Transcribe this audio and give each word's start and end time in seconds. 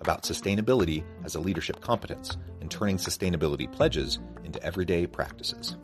about 0.00 0.22
sustainability 0.22 1.04
as 1.24 1.34
a 1.34 1.40
leadership 1.40 1.80
competence 1.80 2.36
and 2.60 2.70
turning 2.70 2.96
sustainability 2.96 3.70
pledges 3.70 4.18
into 4.44 4.62
everyday 4.62 5.06
practices. 5.06 5.76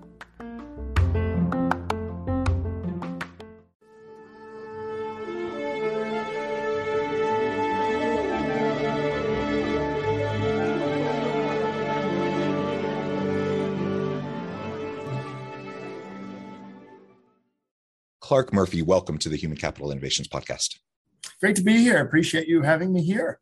Clarke 18.32 18.54
Murphy, 18.54 18.80
welcome 18.80 19.18
to 19.18 19.28
the 19.28 19.36
Human 19.36 19.58
Capital 19.58 19.92
Innovations 19.92 20.26
Podcast. 20.26 20.78
Great 21.38 21.54
to 21.56 21.62
be 21.62 21.76
here. 21.76 21.98
Appreciate 21.98 22.48
you 22.48 22.62
having 22.62 22.90
me 22.90 23.02
here. 23.02 23.41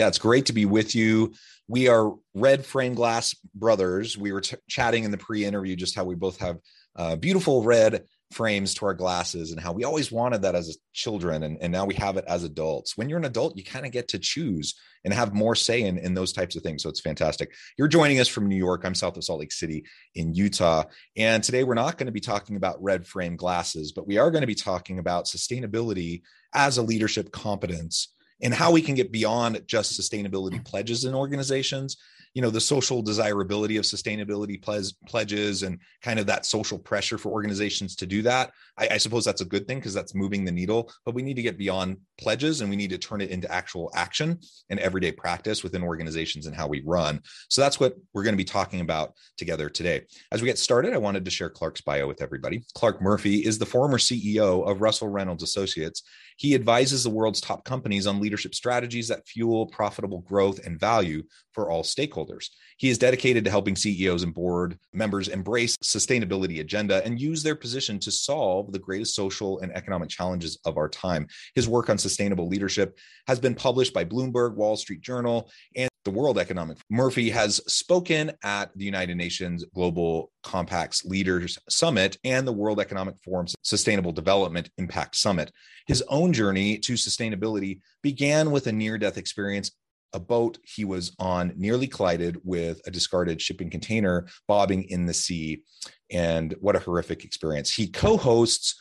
Yeah, 0.00 0.08
it's 0.08 0.16
great 0.16 0.46
to 0.46 0.54
be 0.54 0.64
with 0.64 0.94
you. 0.94 1.34
We 1.68 1.88
are 1.88 2.14
Red 2.32 2.64
Frame 2.64 2.94
Glass 2.94 3.36
brothers. 3.54 4.16
We 4.16 4.32
were 4.32 4.40
t- 4.40 4.56
chatting 4.66 5.04
in 5.04 5.10
the 5.10 5.18
pre-interview 5.18 5.76
just 5.76 5.94
how 5.94 6.04
we 6.04 6.14
both 6.14 6.38
have 6.38 6.56
uh, 6.96 7.16
beautiful 7.16 7.62
red 7.62 8.04
frames 8.30 8.72
to 8.76 8.86
our 8.86 8.94
glasses 8.94 9.50
and 9.50 9.60
how 9.60 9.72
we 9.72 9.84
always 9.84 10.10
wanted 10.10 10.40
that 10.40 10.54
as 10.54 10.78
children 10.94 11.42
and, 11.42 11.58
and 11.60 11.70
now 11.70 11.84
we 11.84 11.92
have 11.96 12.16
it 12.16 12.24
as 12.28 12.44
adults 12.44 12.96
when 12.96 13.08
you're 13.08 13.18
an 13.18 13.24
adult 13.24 13.58
you 13.58 13.64
kind 13.64 13.84
of 13.84 13.92
get 13.92 14.08
to 14.08 14.20
choose 14.20 14.74
and 15.04 15.12
have 15.12 15.34
more 15.34 15.56
say 15.56 15.82
in, 15.82 15.98
in 15.98 16.14
those 16.14 16.32
types 16.32 16.54
of 16.54 16.62
things 16.62 16.82
so 16.82 16.88
it's 16.88 17.00
fantastic 17.00 17.52
you're 17.76 17.88
joining 17.88 18.20
us 18.20 18.28
from 18.28 18.48
new 18.48 18.56
york 18.56 18.84
i'm 18.84 18.94
south 18.94 19.16
of 19.16 19.24
salt 19.24 19.40
lake 19.40 19.50
city 19.50 19.84
in 20.14 20.32
utah 20.32 20.84
and 21.16 21.42
today 21.42 21.64
we're 21.64 21.74
not 21.74 21.98
going 21.98 22.06
to 22.06 22.12
be 22.12 22.20
talking 22.20 22.54
about 22.54 22.80
red 22.80 23.04
frame 23.04 23.34
glasses 23.34 23.90
but 23.90 24.06
we 24.06 24.16
are 24.16 24.30
going 24.30 24.42
to 24.42 24.46
be 24.46 24.54
talking 24.54 25.00
about 25.00 25.24
sustainability 25.24 26.22
as 26.54 26.78
a 26.78 26.82
leadership 26.82 27.32
competence 27.32 28.14
and 28.42 28.54
how 28.54 28.70
we 28.70 28.82
can 28.82 28.94
get 28.94 29.12
beyond 29.12 29.62
just 29.66 29.98
sustainability 29.98 30.64
pledges 30.64 31.04
in 31.04 31.14
organizations. 31.14 31.96
You 32.34 32.42
know 32.42 32.50
the 32.50 32.60
social 32.60 33.02
desirability 33.02 33.76
of 33.76 33.84
sustainability 33.84 34.62
pledges 35.08 35.64
and 35.64 35.80
kind 36.00 36.20
of 36.20 36.26
that 36.26 36.46
social 36.46 36.78
pressure 36.78 37.18
for 37.18 37.32
organizations 37.32 37.96
to 37.96 38.06
do 38.06 38.22
that 38.22 38.52
i, 38.78 38.86
I 38.92 38.98
suppose 38.98 39.24
that's 39.24 39.40
a 39.40 39.44
good 39.44 39.66
thing 39.66 39.78
because 39.78 39.94
that's 39.94 40.14
moving 40.14 40.44
the 40.44 40.52
needle 40.52 40.92
but 41.04 41.16
we 41.16 41.22
need 41.22 41.34
to 41.34 41.42
get 41.42 41.58
beyond 41.58 41.96
pledges 42.20 42.60
and 42.60 42.70
we 42.70 42.76
need 42.76 42.90
to 42.90 42.98
turn 42.98 43.20
it 43.20 43.30
into 43.30 43.50
actual 43.50 43.90
action 43.94 44.38
and 44.68 44.78
everyday 44.78 45.10
practice 45.10 45.64
within 45.64 45.82
organizations 45.82 46.46
and 46.46 46.54
how 46.54 46.68
we 46.68 46.82
run. 46.84 47.20
So 47.48 47.60
that's 47.62 47.80
what 47.80 47.96
we're 48.12 48.22
going 48.22 48.34
to 48.34 48.38
be 48.38 48.44
talking 48.44 48.80
about 48.80 49.14
together 49.36 49.68
today. 49.68 50.02
As 50.30 50.40
we 50.40 50.46
get 50.46 50.58
started 50.58 50.92
i 50.92 50.98
wanted 50.98 51.24
to 51.24 51.30
share 51.30 51.50
clarke's 51.50 51.80
bio 51.80 52.06
with 52.06 52.22
everybody. 52.22 52.62
Clarke 52.74 53.02
murphy 53.02 53.38
is 53.38 53.58
the 53.58 53.66
former 53.66 53.98
ceo 53.98 54.68
of 54.68 54.80
russell 54.80 55.08
reynolds 55.08 55.42
associates. 55.42 56.02
He 56.36 56.54
advises 56.54 57.02
the 57.02 57.10
world's 57.10 57.40
top 57.40 57.64
companies 57.64 58.06
on 58.06 58.20
leadership 58.20 58.29
strategies 58.38 59.08
that 59.08 59.26
fuel 59.26 59.66
profitable 59.66 60.20
growth 60.20 60.64
and 60.64 60.78
value 60.78 61.22
for 61.52 61.70
all 61.70 61.82
stakeholders. 61.82 62.48
He 62.76 62.88
is 62.88 62.98
dedicated 62.98 63.44
to 63.44 63.50
helping 63.50 63.76
CEOs 63.76 64.22
and 64.22 64.32
board 64.32 64.78
members 64.92 65.28
embrace 65.28 65.76
sustainability 65.82 66.60
agenda 66.60 67.04
and 67.04 67.20
use 67.20 67.42
their 67.42 67.56
position 67.56 67.98
to 68.00 68.10
solve 68.10 68.72
the 68.72 68.78
greatest 68.78 69.14
social 69.14 69.60
and 69.60 69.70
economic 69.76 70.08
challenges 70.08 70.58
of 70.64 70.78
our 70.78 70.88
time. 70.88 71.26
His 71.54 71.68
work 71.68 71.90
on 71.90 71.98
sustainable 71.98 72.48
leadership 72.48 72.98
has 73.26 73.38
been 73.38 73.54
published 73.54 73.92
by 73.92 74.04
Bloomberg, 74.04 74.54
Wall 74.54 74.76
Street 74.76 75.02
Journal, 75.02 75.50
and 75.76 75.89
the 76.10 76.18
World 76.18 76.38
Economic. 76.38 76.78
Murphy 76.90 77.30
has 77.30 77.60
spoken 77.72 78.32
at 78.42 78.76
the 78.76 78.84
United 78.84 79.16
Nations 79.16 79.64
Global 79.72 80.32
Compact's 80.42 81.04
Leaders 81.04 81.56
Summit 81.68 82.18
and 82.24 82.46
the 82.46 82.52
World 82.52 82.80
Economic 82.80 83.14
Forum's 83.24 83.54
Sustainable 83.62 84.10
Development 84.10 84.68
Impact 84.76 85.14
Summit. 85.14 85.52
His 85.86 86.02
own 86.08 86.32
journey 86.32 86.78
to 86.78 86.94
sustainability 86.94 87.80
began 88.02 88.50
with 88.50 88.66
a 88.66 88.72
near 88.72 88.98
death 88.98 89.18
experience 89.18 89.70
a 90.12 90.18
boat 90.18 90.58
he 90.64 90.84
was 90.84 91.14
on 91.20 91.52
nearly 91.56 91.86
collided 91.86 92.40
with 92.42 92.80
a 92.84 92.90
discarded 92.90 93.40
shipping 93.40 93.70
container 93.70 94.26
bobbing 94.48 94.82
in 94.90 95.06
the 95.06 95.14
sea. 95.14 95.62
And 96.10 96.56
what 96.58 96.74
a 96.74 96.80
horrific 96.80 97.24
experience. 97.24 97.72
He 97.72 97.86
co 97.86 98.16
hosts 98.16 98.74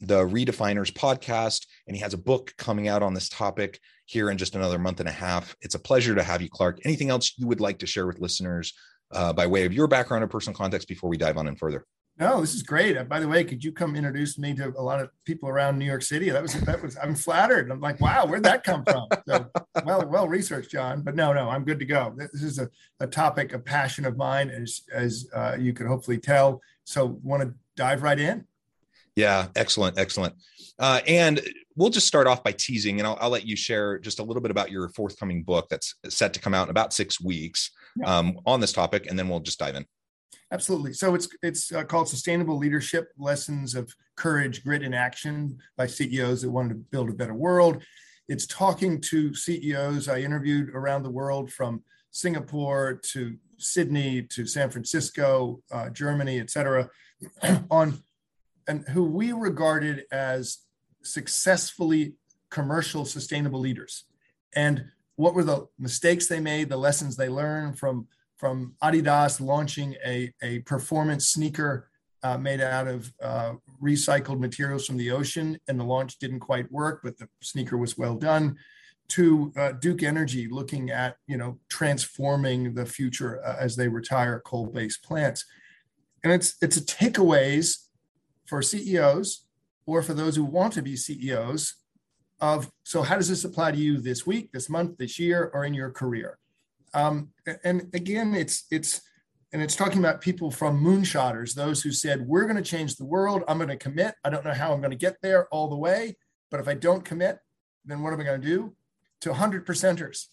the 0.00 0.24
Redefiners 0.24 0.92
podcast, 0.92 1.66
and 1.86 1.96
he 1.96 2.02
has 2.02 2.14
a 2.14 2.18
book 2.18 2.54
coming 2.56 2.88
out 2.88 3.02
on 3.02 3.14
this 3.14 3.28
topic 3.28 3.80
here 4.06 4.30
in 4.30 4.38
just 4.38 4.54
another 4.54 4.78
month 4.78 5.00
and 5.00 5.08
a 5.08 5.12
half. 5.12 5.54
It's 5.60 5.74
a 5.74 5.78
pleasure 5.78 6.14
to 6.14 6.22
have 6.22 6.42
you, 6.42 6.48
Clarke. 6.48 6.80
Anything 6.84 7.10
else 7.10 7.34
you 7.36 7.46
would 7.46 7.60
like 7.60 7.78
to 7.80 7.86
share 7.86 8.06
with 8.06 8.20
listeners 8.20 8.72
uh, 9.12 9.32
by 9.32 9.46
way 9.46 9.64
of 9.64 9.72
your 9.72 9.86
background 9.86 10.24
or 10.24 10.28
personal 10.28 10.56
context 10.56 10.88
before 10.88 11.10
we 11.10 11.16
dive 11.16 11.36
on 11.36 11.48
in 11.48 11.56
further? 11.56 11.84
No, 12.18 12.40
this 12.40 12.54
is 12.54 12.64
great. 12.64 12.96
Uh, 12.96 13.04
by 13.04 13.20
the 13.20 13.28
way, 13.28 13.44
could 13.44 13.62
you 13.62 13.70
come 13.70 13.94
introduce 13.94 14.38
me 14.38 14.52
to 14.54 14.74
a 14.76 14.82
lot 14.82 15.00
of 15.00 15.10
people 15.24 15.48
around 15.48 15.78
New 15.78 15.84
York 15.84 16.02
City? 16.02 16.30
That 16.30 16.42
was 16.42 16.52
that 16.62 16.82
was. 16.82 16.96
I'm 17.00 17.14
flattered. 17.14 17.70
I'm 17.70 17.80
like, 17.80 18.00
wow, 18.00 18.26
where'd 18.26 18.42
that 18.42 18.64
come 18.64 18.82
from? 18.82 19.06
So, 19.28 19.46
well, 19.84 20.04
well 20.08 20.26
researched, 20.26 20.72
John. 20.72 21.02
But 21.02 21.14
no, 21.14 21.32
no, 21.32 21.48
I'm 21.48 21.64
good 21.64 21.78
to 21.78 21.84
go. 21.84 22.14
This 22.16 22.42
is 22.42 22.58
a, 22.58 22.68
a 22.98 23.06
topic, 23.06 23.52
a 23.52 23.58
passion 23.60 24.04
of 24.04 24.16
mine, 24.16 24.50
as 24.50 24.80
as 24.92 25.28
uh, 25.32 25.56
you 25.60 25.72
could 25.72 25.86
hopefully 25.86 26.18
tell. 26.18 26.60
So, 26.82 27.20
want 27.22 27.44
to 27.44 27.54
dive 27.76 28.02
right 28.02 28.18
in? 28.18 28.46
Yeah, 29.18 29.48
excellent, 29.56 29.98
excellent. 29.98 30.36
Uh, 30.78 31.00
and 31.08 31.40
we'll 31.74 31.90
just 31.90 32.06
start 32.06 32.28
off 32.28 32.44
by 32.44 32.52
teasing, 32.52 33.00
and 33.00 33.06
I'll, 33.08 33.18
I'll, 33.20 33.30
let 33.30 33.44
you 33.44 33.56
share 33.56 33.98
just 33.98 34.20
a 34.20 34.22
little 34.22 34.40
bit 34.40 34.52
about 34.52 34.70
your 34.70 34.90
forthcoming 34.90 35.42
book 35.42 35.66
that's 35.68 35.96
set 36.08 36.32
to 36.34 36.40
come 36.40 36.54
out 36.54 36.68
in 36.68 36.70
about 36.70 36.92
six 36.92 37.20
weeks 37.20 37.72
um, 38.06 38.38
on 38.46 38.60
this 38.60 38.72
topic, 38.72 39.08
and 39.10 39.18
then 39.18 39.28
we'll 39.28 39.40
just 39.40 39.58
dive 39.58 39.74
in. 39.74 39.84
Absolutely. 40.52 40.92
So 40.92 41.16
it's 41.16 41.28
it's 41.42 41.72
uh, 41.72 41.82
called 41.82 42.08
Sustainable 42.08 42.58
Leadership: 42.58 43.08
Lessons 43.18 43.74
of 43.74 43.92
Courage, 44.16 44.62
Grit, 44.62 44.84
and 44.84 44.94
Action 44.94 45.58
by 45.76 45.88
CEOs 45.88 46.42
that 46.42 46.50
wanted 46.50 46.68
to 46.68 46.74
build 46.76 47.10
a 47.10 47.12
better 47.12 47.34
world. 47.34 47.82
It's 48.28 48.46
talking 48.46 49.00
to 49.00 49.34
CEOs 49.34 50.08
I 50.08 50.20
interviewed 50.20 50.68
around 50.68 51.02
the 51.02 51.10
world 51.10 51.52
from 51.52 51.82
Singapore 52.12 53.00
to 53.14 53.36
Sydney 53.58 54.22
to 54.22 54.46
San 54.46 54.70
Francisco, 54.70 55.60
uh, 55.72 55.90
Germany, 55.90 56.38
et 56.38 56.50
cetera, 56.50 56.88
on 57.72 57.98
and 58.68 58.86
who 58.88 59.04
we 59.04 59.32
regarded 59.32 60.04
as 60.12 60.58
successfully 61.02 62.14
commercial 62.50 63.04
sustainable 63.04 63.60
leaders 63.60 64.04
and 64.54 64.84
what 65.16 65.34
were 65.34 65.44
the 65.44 65.66
mistakes 65.78 66.28
they 66.28 66.40
made 66.40 66.68
the 66.68 66.76
lessons 66.76 67.16
they 67.16 67.28
learned 67.28 67.78
from 67.78 68.06
from 68.38 68.74
Adidas 68.82 69.40
launching 69.40 69.96
a, 70.06 70.32
a 70.42 70.60
performance 70.60 71.28
sneaker 71.28 71.90
uh, 72.22 72.38
made 72.38 72.60
out 72.60 72.88
of 72.88 73.12
uh, 73.22 73.52
recycled 73.82 74.40
materials 74.40 74.86
from 74.86 74.96
the 74.96 75.10
ocean, 75.10 75.58
and 75.68 75.78
the 75.78 75.84
launch 75.84 76.18
didn't 76.18 76.40
quite 76.40 76.70
work, 76.72 77.00
but 77.02 77.18
the 77.18 77.28
sneaker 77.42 77.76
was 77.76 77.98
well 77.98 78.16
done. 78.16 78.56
To 79.10 79.52
uh, 79.56 79.72
Duke 79.72 80.02
Energy 80.02 80.48
looking 80.48 80.90
at 80.90 81.16
you 81.26 81.36
know 81.38 81.58
transforming 81.70 82.74
the 82.74 82.84
future 82.84 83.42
uh, 83.44 83.56
as 83.58 83.74
they 83.74 83.88
retire 83.88 84.42
coal-based 84.44 85.02
plants, 85.02 85.44
and 86.22 86.32
it's 86.32 86.56
it's 86.60 86.76
a 86.76 86.84
takeaways 86.84 87.87
for 88.48 88.62
CEOs 88.62 89.46
or 89.86 90.02
for 90.02 90.14
those 90.14 90.36
who 90.36 90.44
want 90.44 90.72
to 90.74 90.82
be 90.82 90.96
CEOs 90.96 91.74
of 92.40 92.70
so 92.84 93.02
how 93.02 93.16
does 93.16 93.28
this 93.28 93.44
apply 93.44 93.72
to 93.72 93.78
you 93.78 94.00
this 94.00 94.26
week, 94.26 94.52
this 94.52 94.68
month, 94.68 94.96
this 94.96 95.18
year, 95.18 95.50
or 95.52 95.64
in 95.64 95.74
your 95.74 95.90
career? 95.90 96.38
Um, 96.94 97.30
and 97.64 97.88
again, 97.94 98.34
it's 98.34 98.64
it's 98.70 99.02
and 99.52 99.62
it's 99.62 99.76
talking 99.76 99.98
about 99.98 100.20
people 100.20 100.50
from 100.50 100.82
moonshotters, 100.82 101.54
those 101.54 101.82
who 101.82 101.90
said, 101.90 102.26
We're 102.26 102.44
going 102.44 102.56
to 102.56 102.62
change 102.62 102.96
the 102.96 103.04
world. 103.04 103.44
I'm 103.48 103.58
going 103.58 103.68
to 103.68 103.76
commit. 103.76 104.14
I 104.24 104.30
don't 104.30 104.44
know 104.44 104.52
how 104.52 104.72
I'm 104.72 104.80
going 104.80 104.90
to 104.90 104.96
get 104.96 105.16
there 105.22 105.48
all 105.48 105.68
the 105.68 105.76
way, 105.76 106.16
but 106.50 106.60
if 106.60 106.68
I 106.68 106.74
don't 106.74 107.04
commit, 107.04 107.38
then 107.84 108.02
what 108.02 108.12
am 108.12 108.20
I 108.20 108.24
going 108.24 108.40
to 108.40 108.46
do? 108.46 108.74
To 109.22 109.30
100 109.30 109.66
percenters, 109.66 110.26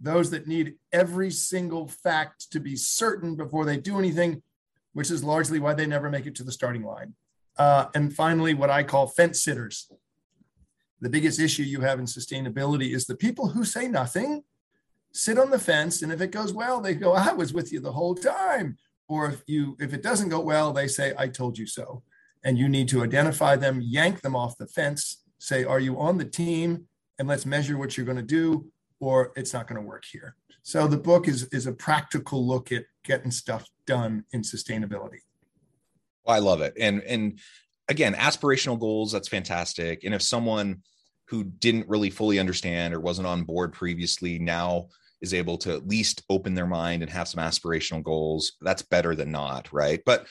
those 0.00 0.30
that 0.30 0.46
need 0.46 0.74
every 0.92 1.30
single 1.30 1.86
fact 1.86 2.50
to 2.52 2.60
be 2.60 2.76
certain 2.76 3.36
before 3.36 3.64
they 3.64 3.78
do 3.78 3.98
anything, 3.98 4.42
which 4.92 5.10
is 5.10 5.24
largely 5.24 5.58
why 5.58 5.72
they 5.74 5.86
never 5.86 6.10
make 6.10 6.26
it 6.26 6.34
to 6.36 6.44
the 6.44 6.52
starting 6.52 6.82
line. 6.82 7.14
Uh, 7.58 7.86
and 7.94 8.14
finally, 8.14 8.54
what 8.54 8.70
I 8.70 8.82
call 8.82 9.06
fence 9.06 9.42
sitters. 9.42 9.90
The 11.00 11.10
biggest 11.10 11.40
issue 11.40 11.62
you 11.62 11.80
have 11.82 11.98
in 11.98 12.06
sustainability 12.06 12.94
is 12.94 13.06
the 13.06 13.16
people 13.16 13.48
who 13.48 13.64
say 13.64 13.88
nothing 13.88 14.44
sit 15.12 15.38
on 15.38 15.50
the 15.50 15.58
fence 15.58 16.02
and 16.02 16.12
if 16.12 16.20
it 16.20 16.30
goes 16.30 16.52
well 16.52 16.78
they 16.78 16.94
go 16.94 17.14
i 17.14 17.32
was 17.32 17.54
with 17.54 17.72
you 17.72 17.80
the 17.80 17.92
whole 17.92 18.14
time. 18.14 18.76
Or 19.08 19.28
if 19.30 19.42
you 19.46 19.76
if 19.80 19.94
it 19.94 20.02
doesn't 20.02 20.28
go 20.28 20.40
well 20.40 20.72
they 20.72 20.88
say 20.88 21.14
i 21.18 21.28
told 21.28 21.56
you 21.56 21.66
so. 21.66 22.02
And 22.44 22.58
you 22.58 22.68
need 22.68 22.88
to 22.88 23.02
identify 23.02 23.56
them 23.56 23.80
yank 23.82 24.20
them 24.20 24.36
off 24.36 24.58
the 24.58 24.66
fence 24.66 25.22
say 25.38 25.64
are 25.64 25.80
you 25.80 25.98
on 25.98 26.18
the 26.18 26.24
team? 26.24 26.86
And 27.18 27.26
let's 27.26 27.46
measure 27.46 27.78
what 27.78 27.96
you're 27.96 28.06
going 28.06 28.18
to 28.18 28.22
do 28.22 28.66
or 29.00 29.32
it's 29.36 29.54
not 29.54 29.68
going 29.68 29.80
to 29.80 29.86
work 29.86 30.04
here. 30.04 30.36
So 30.62 30.86
the 30.86 30.98
book 30.98 31.28
is 31.28 31.44
is 31.44 31.66
a 31.66 31.72
practical 31.72 32.46
look 32.46 32.72
at 32.72 32.84
getting 33.04 33.30
stuff 33.30 33.68
done 33.86 34.24
in 34.32 34.42
sustainability 34.42 35.20
i 36.28 36.38
love 36.38 36.60
it 36.60 36.74
and 36.78 37.02
and 37.02 37.38
again 37.88 38.14
aspirational 38.14 38.78
goals 38.78 39.12
that's 39.12 39.28
fantastic 39.28 40.04
and 40.04 40.14
if 40.14 40.22
someone 40.22 40.82
who 41.28 41.44
didn't 41.44 41.88
really 41.88 42.10
fully 42.10 42.38
understand 42.38 42.94
or 42.94 43.00
wasn't 43.00 43.26
on 43.26 43.42
board 43.42 43.72
previously 43.72 44.38
now 44.38 44.86
is 45.20 45.34
able 45.34 45.58
to 45.58 45.74
at 45.74 45.88
least 45.88 46.22
open 46.30 46.54
their 46.54 46.66
mind 46.66 47.02
and 47.02 47.10
have 47.10 47.28
some 47.28 47.42
aspirational 47.42 48.02
goals, 48.02 48.52
that's 48.60 48.82
better 48.82 49.14
than 49.14 49.32
not, 49.32 49.72
right? 49.72 50.00
But 50.04 50.26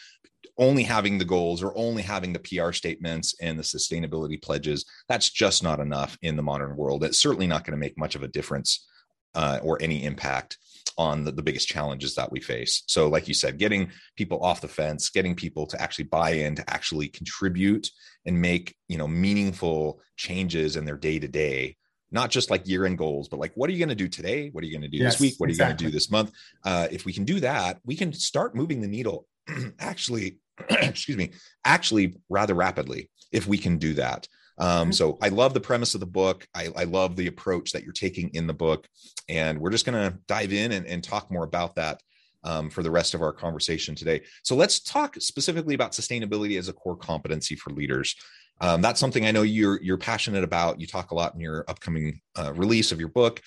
only 0.57 0.83
having 0.83 1.17
the 1.17 1.25
goals 1.25 1.61
or 1.61 1.77
only 1.77 2.01
having 2.01 2.31
the 2.31 2.39
PR 2.39 2.71
statements 2.71 3.35
and 3.41 3.59
the 3.59 3.63
sustainability 3.63 4.41
pledges, 4.41 4.85
that's 5.09 5.29
just 5.29 5.63
not 5.63 5.79
enough 5.79 6.17
in 6.21 6.35
the 6.35 6.43
modern 6.43 6.77
world. 6.77 7.03
It's 7.03 7.21
certainly 7.21 7.47
not 7.47 7.65
going 7.65 7.73
to 7.73 7.77
make 7.77 7.97
much 7.97 8.15
of 8.15 8.23
a 8.23 8.27
difference 8.27 8.87
uh, 9.33 9.59
or 9.61 9.81
any 9.81 10.05
impact 10.05 10.57
on 10.97 11.23
the, 11.23 11.31
the 11.31 11.43
biggest 11.43 11.67
challenges 11.67 12.15
that 12.15 12.31
we 12.31 12.39
face. 12.39 12.83
So, 12.87 13.07
like 13.07 13.27
you 13.27 13.33
said, 13.33 13.57
getting 13.57 13.91
people 14.15 14.43
off 14.43 14.61
the 14.61 14.67
fence, 14.67 15.09
getting 15.09 15.35
people 15.35 15.65
to 15.67 15.81
actually 15.81 16.05
buy 16.05 16.31
in, 16.31 16.55
to 16.55 16.69
actually 16.69 17.07
contribute 17.07 17.89
and 18.25 18.41
make 18.41 18.75
you 18.87 18.97
know 18.97 19.07
meaningful 19.07 20.01
changes 20.17 20.75
in 20.75 20.85
their 20.85 20.97
day 20.97 21.19
to 21.19 21.27
day 21.27 21.75
not 22.11 22.29
just 22.29 22.49
like 22.49 22.67
year 22.67 22.85
end 22.85 22.97
goals, 22.97 23.27
but 23.27 23.39
like, 23.39 23.51
what 23.55 23.69
are 23.69 23.73
you 23.73 23.79
going 23.79 23.89
to 23.89 23.95
do 23.95 24.07
today? 24.07 24.49
What 24.49 24.63
are 24.63 24.67
you 24.67 24.73
going 24.73 24.89
to 24.89 24.97
do 24.97 25.03
yes, 25.03 25.13
this 25.13 25.21
week? 25.21 25.35
What 25.37 25.47
are 25.47 25.49
exactly. 25.49 25.71
you 25.71 25.75
going 25.75 25.77
to 25.77 25.85
do 25.85 25.91
this 25.91 26.11
month? 26.11 26.31
Uh, 26.63 26.87
if 26.89 27.05
we 27.05 27.11
can 27.11 27.25
do 27.25 27.39
that, 27.41 27.79
we 27.83 27.95
can 27.95 28.13
start 28.13 28.55
moving 28.55 28.79
the 28.79 28.87
needle 28.87 29.27
actually, 29.79 30.37
excuse 30.69 31.17
me, 31.17 31.31
actually 31.65 32.15
rather 32.29 32.53
rapidly 32.53 33.09
if 33.31 33.47
we 33.47 33.57
can 33.57 33.77
do 33.77 33.95
that. 33.95 34.27
Um, 34.57 34.67
mm-hmm. 34.67 34.91
so 34.91 35.17
I 35.21 35.29
love 35.29 35.53
the 35.53 35.59
premise 35.59 35.93
of 35.93 35.99
the 35.99 36.05
book. 36.05 36.47
I, 36.55 36.69
I, 36.75 36.83
love 36.85 37.15
the 37.15 37.27
approach 37.27 37.71
that 37.73 37.83
you're 37.83 37.91
taking 37.91 38.29
in 38.29 38.47
the 38.47 38.53
book. 38.53 38.87
And 39.27 39.59
we're 39.59 39.69
just 39.69 39.85
going 39.85 40.11
to 40.11 40.17
dive 40.27 40.53
in 40.53 40.71
and, 40.71 40.85
and, 40.85 41.03
talk 41.03 41.29
more 41.29 41.43
about 41.43 41.75
that 41.75 42.01
um, 42.45 42.69
for 42.69 42.81
the 42.81 42.91
rest 42.91 43.13
of 43.13 43.21
our 43.21 43.33
conversation 43.33 43.95
today. 43.95 44.21
So 44.43 44.55
let's 44.55 44.79
talk 44.79 45.15
specifically 45.19 45.75
about 45.75 45.91
sustainability 45.91 46.57
as 46.57 46.69
a 46.69 46.73
core 46.73 46.95
competency 46.95 47.55
for 47.55 47.71
leaders. 47.71 48.15
Um, 48.61 48.81
that's 48.81 48.99
something 48.99 49.25
I 49.25 49.31
know 49.31 49.41
you're 49.41 49.81
you're 49.81 49.97
passionate 49.97 50.43
about. 50.43 50.79
You 50.79 50.87
talk 50.87 51.11
a 51.11 51.15
lot 51.15 51.33
in 51.33 51.41
your 51.41 51.65
upcoming 51.67 52.21
uh, 52.37 52.53
release 52.53 52.91
of 52.91 52.99
your 52.99 53.09
book. 53.09 53.41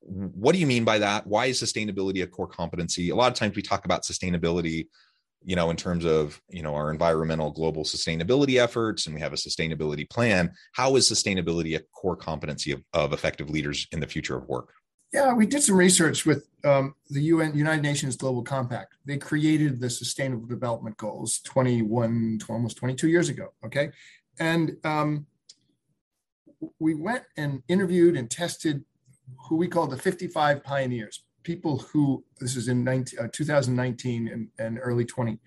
What 0.00 0.52
do 0.52 0.58
you 0.58 0.66
mean 0.66 0.84
by 0.84 0.98
that? 0.98 1.26
Why 1.26 1.46
is 1.46 1.60
sustainability 1.60 2.22
a 2.22 2.26
core 2.26 2.46
competency? 2.46 3.10
A 3.10 3.16
lot 3.16 3.32
of 3.32 3.38
times 3.38 3.56
we 3.56 3.62
talk 3.62 3.84
about 3.84 4.02
sustainability, 4.02 4.86
you 5.44 5.56
know, 5.56 5.70
in 5.70 5.76
terms 5.76 6.04
of 6.04 6.40
you 6.48 6.62
know 6.62 6.74
our 6.74 6.90
environmental 6.90 7.50
global 7.50 7.84
sustainability 7.84 8.62
efforts, 8.62 9.06
and 9.06 9.14
we 9.14 9.20
have 9.20 9.32
a 9.32 9.36
sustainability 9.36 10.08
plan. 10.08 10.52
How 10.72 10.96
is 10.96 11.10
sustainability 11.10 11.76
a 11.76 11.82
core 11.94 12.16
competency 12.16 12.72
of, 12.72 12.82
of 12.92 13.12
effective 13.12 13.50
leaders 13.50 13.86
in 13.92 14.00
the 14.00 14.06
future 14.06 14.36
of 14.36 14.46
work? 14.48 14.72
Yeah, 15.12 15.34
we 15.34 15.44
did 15.44 15.62
some 15.62 15.76
research 15.76 16.24
with 16.24 16.48
um, 16.64 16.94
the 17.10 17.22
UN, 17.24 17.54
United 17.54 17.82
Nations 17.82 18.16
Global 18.16 18.42
Compact. 18.42 18.94
They 19.04 19.18
created 19.18 19.78
the 19.78 19.90
Sustainable 19.90 20.46
Development 20.46 20.96
Goals 20.96 21.40
21, 21.44 22.40
almost 22.48 22.78
22 22.78 23.08
years 23.08 23.28
ago. 23.28 23.48
Okay, 23.64 23.90
and 24.38 24.76
um, 24.84 25.26
we 26.78 26.94
went 26.94 27.24
and 27.36 27.62
interviewed 27.68 28.16
and 28.16 28.30
tested 28.30 28.84
who 29.48 29.56
we 29.56 29.68
call 29.68 29.86
the 29.86 29.96
55 29.96 30.62
pioneers, 30.62 31.24
people 31.42 31.78
who, 31.78 32.24
this 32.40 32.56
is 32.56 32.68
in 32.68 32.84
19, 32.84 33.18
uh, 33.18 33.28
2019 33.32 34.28
and, 34.28 34.48
and, 34.58 34.78
early 34.82 35.04
20, 35.04 35.38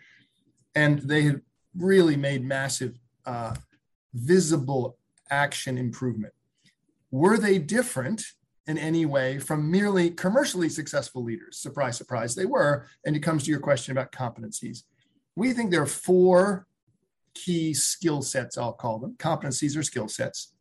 and 0.75 0.99
they 0.99 1.23
had 1.23 1.41
really 1.77 2.15
made 2.15 2.43
massive 2.43 2.99
uh, 3.25 3.55
visible 4.13 4.97
action 5.29 5.77
improvement. 5.77 6.33
Were 7.11 7.37
they 7.37 7.57
different 7.57 8.23
in 8.67 8.77
any 8.77 9.05
way 9.05 9.39
from 9.39 9.69
merely 9.69 10.09
commercially 10.09 10.69
successful 10.69 11.23
leaders? 11.23 11.57
Surprise, 11.57 11.97
surprise, 11.97 12.35
they 12.35 12.45
were. 12.45 12.87
And 13.05 13.15
it 13.15 13.19
comes 13.19 13.43
to 13.43 13.51
your 13.51 13.59
question 13.59 13.91
about 13.91 14.11
competencies. 14.11 14.83
We 15.35 15.53
think 15.53 15.71
there 15.71 15.81
are 15.81 15.87
four 15.87 16.67
key 17.33 17.73
skill 17.73 18.21
sets, 18.21 18.57
I'll 18.57 18.73
call 18.73 18.99
them 18.99 19.15
competencies 19.17 19.77
or 19.77 19.83
skill 19.83 20.07
sets 20.07 20.53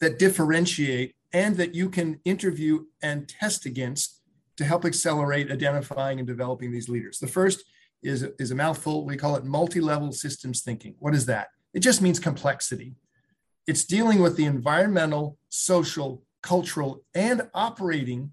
that 0.00 0.18
differentiate 0.18 1.14
and 1.32 1.56
that 1.56 1.74
you 1.74 1.88
can 1.88 2.20
interview 2.24 2.84
and 3.02 3.28
test 3.28 3.66
against 3.66 4.21
to 4.56 4.64
help 4.64 4.84
accelerate 4.84 5.50
identifying 5.50 6.18
and 6.18 6.26
developing 6.26 6.72
these 6.72 6.88
leaders. 6.88 7.18
The 7.18 7.26
first 7.26 7.64
is, 8.02 8.22
is 8.38 8.50
a 8.50 8.54
mouthful. 8.54 9.04
We 9.04 9.16
call 9.16 9.36
it 9.36 9.44
multi 9.44 9.80
level 9.80 10.12
systems 10.12 10.62
thinking. 10.62 10.94
What 10.98 11.14
is 11.14 11.26
that? 11.26 11.48
It 11.72 11.80
just 11.80 12.02
means 12.02 12.18
complexity. 12.18 12.94
It's 13.66 13.84
dealing 13.84 14.20
with 14.20 14.36
the 14.36 14.44
environmental, 14.44 15.38
social, 15.48 16.22
cultural, 16.42 17.04
and 17.14 17.48
operating 17.54 18.32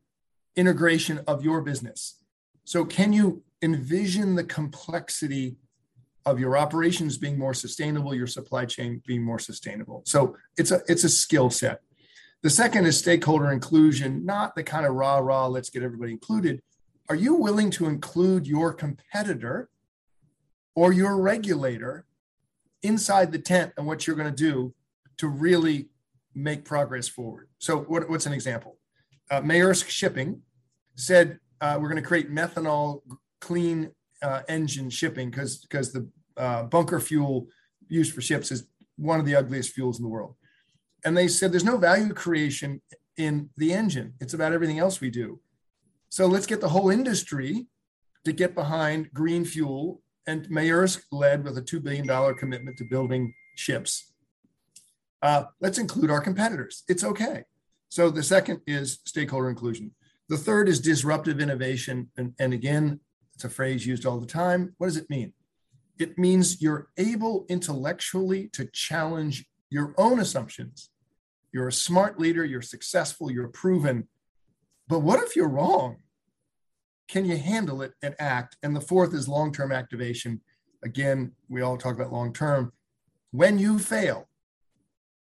integration 0.55 1.21
of 1.27 1.43
your 1.43 1.61
business. 1.61 2.23
So, 2.65 2.83
can 2.83 3.13
you 3.13 3.43
envision 3.61 4.35
the 4.35 4.43
complexity 4.43 5.57
of 6.25 6.39
your 6.39 6.57
operations 6.57 7.17
being 7.17 7.37
more 7.37 7.53
sustainable, 7.53 8.13
your 8.13 8.27
supply 8.27 8.65
chain 8.65 9.01
being 9.05 9.23
more 9.23 9.39
sustainable. 9.39 10.03
So 10.05 10.35
it's 10.57 10.71
a 10.71 10.81
it's 10.87 11.03
a 11.03 11.09
skill 11.09 11.49
set. 11.49 11.81
The 12.41 12.49
second 12.49 12.85
is 12.85 12.97
stakeholder 12.97 13.51
inclusion, 13.51 14.25
not 14.25 14.55
the 14.55 14.63
kind 14.63 14.85
of 14.85 14.95
rah 14.95 15.17
rah, 15.17 15.47
let's 15.47 15.69
get 15.69 15.83
everybody 15.83 16.11
included. 16.11 16.61
Are 17.09 17.15
you 17.15 17.35
willing 17.35 17.69
to 17.71 17.85
include 17.87 18.47
your 18.47 18.71
competitor 18.71 19.69
or 20.73 20.93
your 20.93 21.19
regulator 21.19 22.05
inside 22.81 23.33
the 23.33 23.39
tent 23.39 23.73
and 23.75 23.85
what 23.85 24.07
you're 24.07 24.15
going 24.15 24.33
to 24.33 24.43
do 24.43 24.73
to 25.17 25.27
really 25.27 25.89
make 26.33 26.63
progress 26.63 27.09
forward? 27.09 27.49
So, 27.57 27.79
what, 27.79 28.09
what's 28.09 28.25
an 28.25 28.33
example? 28.33 28.77
Uh, 29.29 29.41
Maersk 29.41 29.89
Shipping 29.89 30.41
said 30.95 31.39
uh, 31.59 31.77
we're 31.81 31.89
going 31.89 32.01
to 32.01 32.07
create 32.07 32.31
methanol 32.31 33.01
clean 33.41 33.91
uh, 34.21 34.41
engine 34.47 34.89
shipping 34.89 35.29
because 35.29 35.57
because 35.57 35.91
the 35.91 36.07
uh, 36.37 36.63
bunker 36.63 36.99
fuel 36.99 37.47
used 37.89 38.13
for 38.13 38.21
ships 38.21 38.51
is 38.51 38.67
one 38.95 39.19
of 39.19 39.25
the 39.25 39.35
ugliest 39.35 39.73
fuels 39.73 39.97
in 39.97 40.03
the 40.03 40.09
world. 40.09 40.35
And 41.05 41.15
they 41.15 41.27
said 41.27 41.51
there's 41.51 41.63
no 41.63 41.77
value 41.77 42.13
creation 42.13 42.81
in 43.17 43.49
the 43.57 43.73
engine. 43.73 44.13
It's 44.19 44.33
about 44.33 44.53
everything 44.53 44.79
else 44.79 45.01
we 45.01 45.09
do. 45.09 45.39
So 46.09 46.25
let's 46.25 46.45
get 46.45 46.61
the 46.61 46.69
whole 46.69 46.89
industry 46.89 47.67
to 48.25 48.31
get 48.31 48.55
behind 48.55 49.11
green 49.13 49.45
fuel. 49.45 50.01
And 50.27 50.47
Maersk 50.49 51.03
led 51.11 51.43
with 51.43 51.57
a 51.57 51.61
$2 51.61 51.83
billion 51.83 52.35
commitment 52.35 52.77
to 52.77 52.83
building 52.83 53.33
ships. 53.55 54.13
Uh, 55.21 55.45
let's 55.59 55.77
include 55.77 56.09
our 56.09 56.21
competitors. 56.21 56.83
It's 56.87 57.03
okay. 57.03 57.43
So 57.89 58.09
the 58.09 58.23
second 58.23 58.61
is 58.67 58.99
stakeholder 59.05 59.49
inclusion. 59.49 59.91
The 60.29 60.37
third 60.37 60.69
is 60.69 60.79
disruptive 60.79 61.39
innovation. 61.39 62.09
And, 62.17 62.33
and 62.39 62.53
again, 62.53 62.99
it's 63.33 63.43
a 63.43 63.49
phrase 63.49 63.85
used 63.85 64.05
all 64.05 64.19
the 64.19 64.27
time. 64.27 64.75
What 64.77 64.87
does 64.87 64.97
it 64.97 65.09
mean? 65.09 65.33
It 65.97 66.17
means 66.17 66.61
you're 66.61 66.89
able 66.97 67.45
intellectually 67.49 68.47
to 68.53 68.65
challenge 68.71 69.45
your 69.69 69.93
own 69.97 70.19
assumptions. 70.19 70.89
You're 71.51 71.67
a 71.67 71.73
smart 71.73 72.19
leader, 72.19 72.45
you're 72.45 72.61
successful, 72.61 73.31
you're 73.31 73.47
proven. 73.47 74.07
But 74.87 74.99
what 74.99 75.23
if 75.23 75.35
you're 75.35 75.49
wrong? 75.49 75.97
Can 77.07 77.25
you 77.25 77.37
handle 77.37 77.81
it 77.81 77.93
and 78.03 78.15
act? 78.19 78.57
And 78.61 78.75
the 78.75 78.81
fourth 78.81 79.13
is 79.13 79.27
long 79.27 79.51
term 79.51 79.71
activation. 79.71 80.41
Again, 80.83 81.33
we 81.49 81.61
all 81.61 81.77
talk 81.77 81.95
about 81.95 82.13
long 82.13 82.33
term. 82.33 82.71
When 83.31 83.59
you 83.59 83.79
fail, 83.79 84.29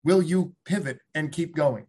will 0.04 0.22
you 0.22 0.54
pivot 0.64 1.00
and 1.14 1.32
keep 1.32 1.54
going? 1.54 1.86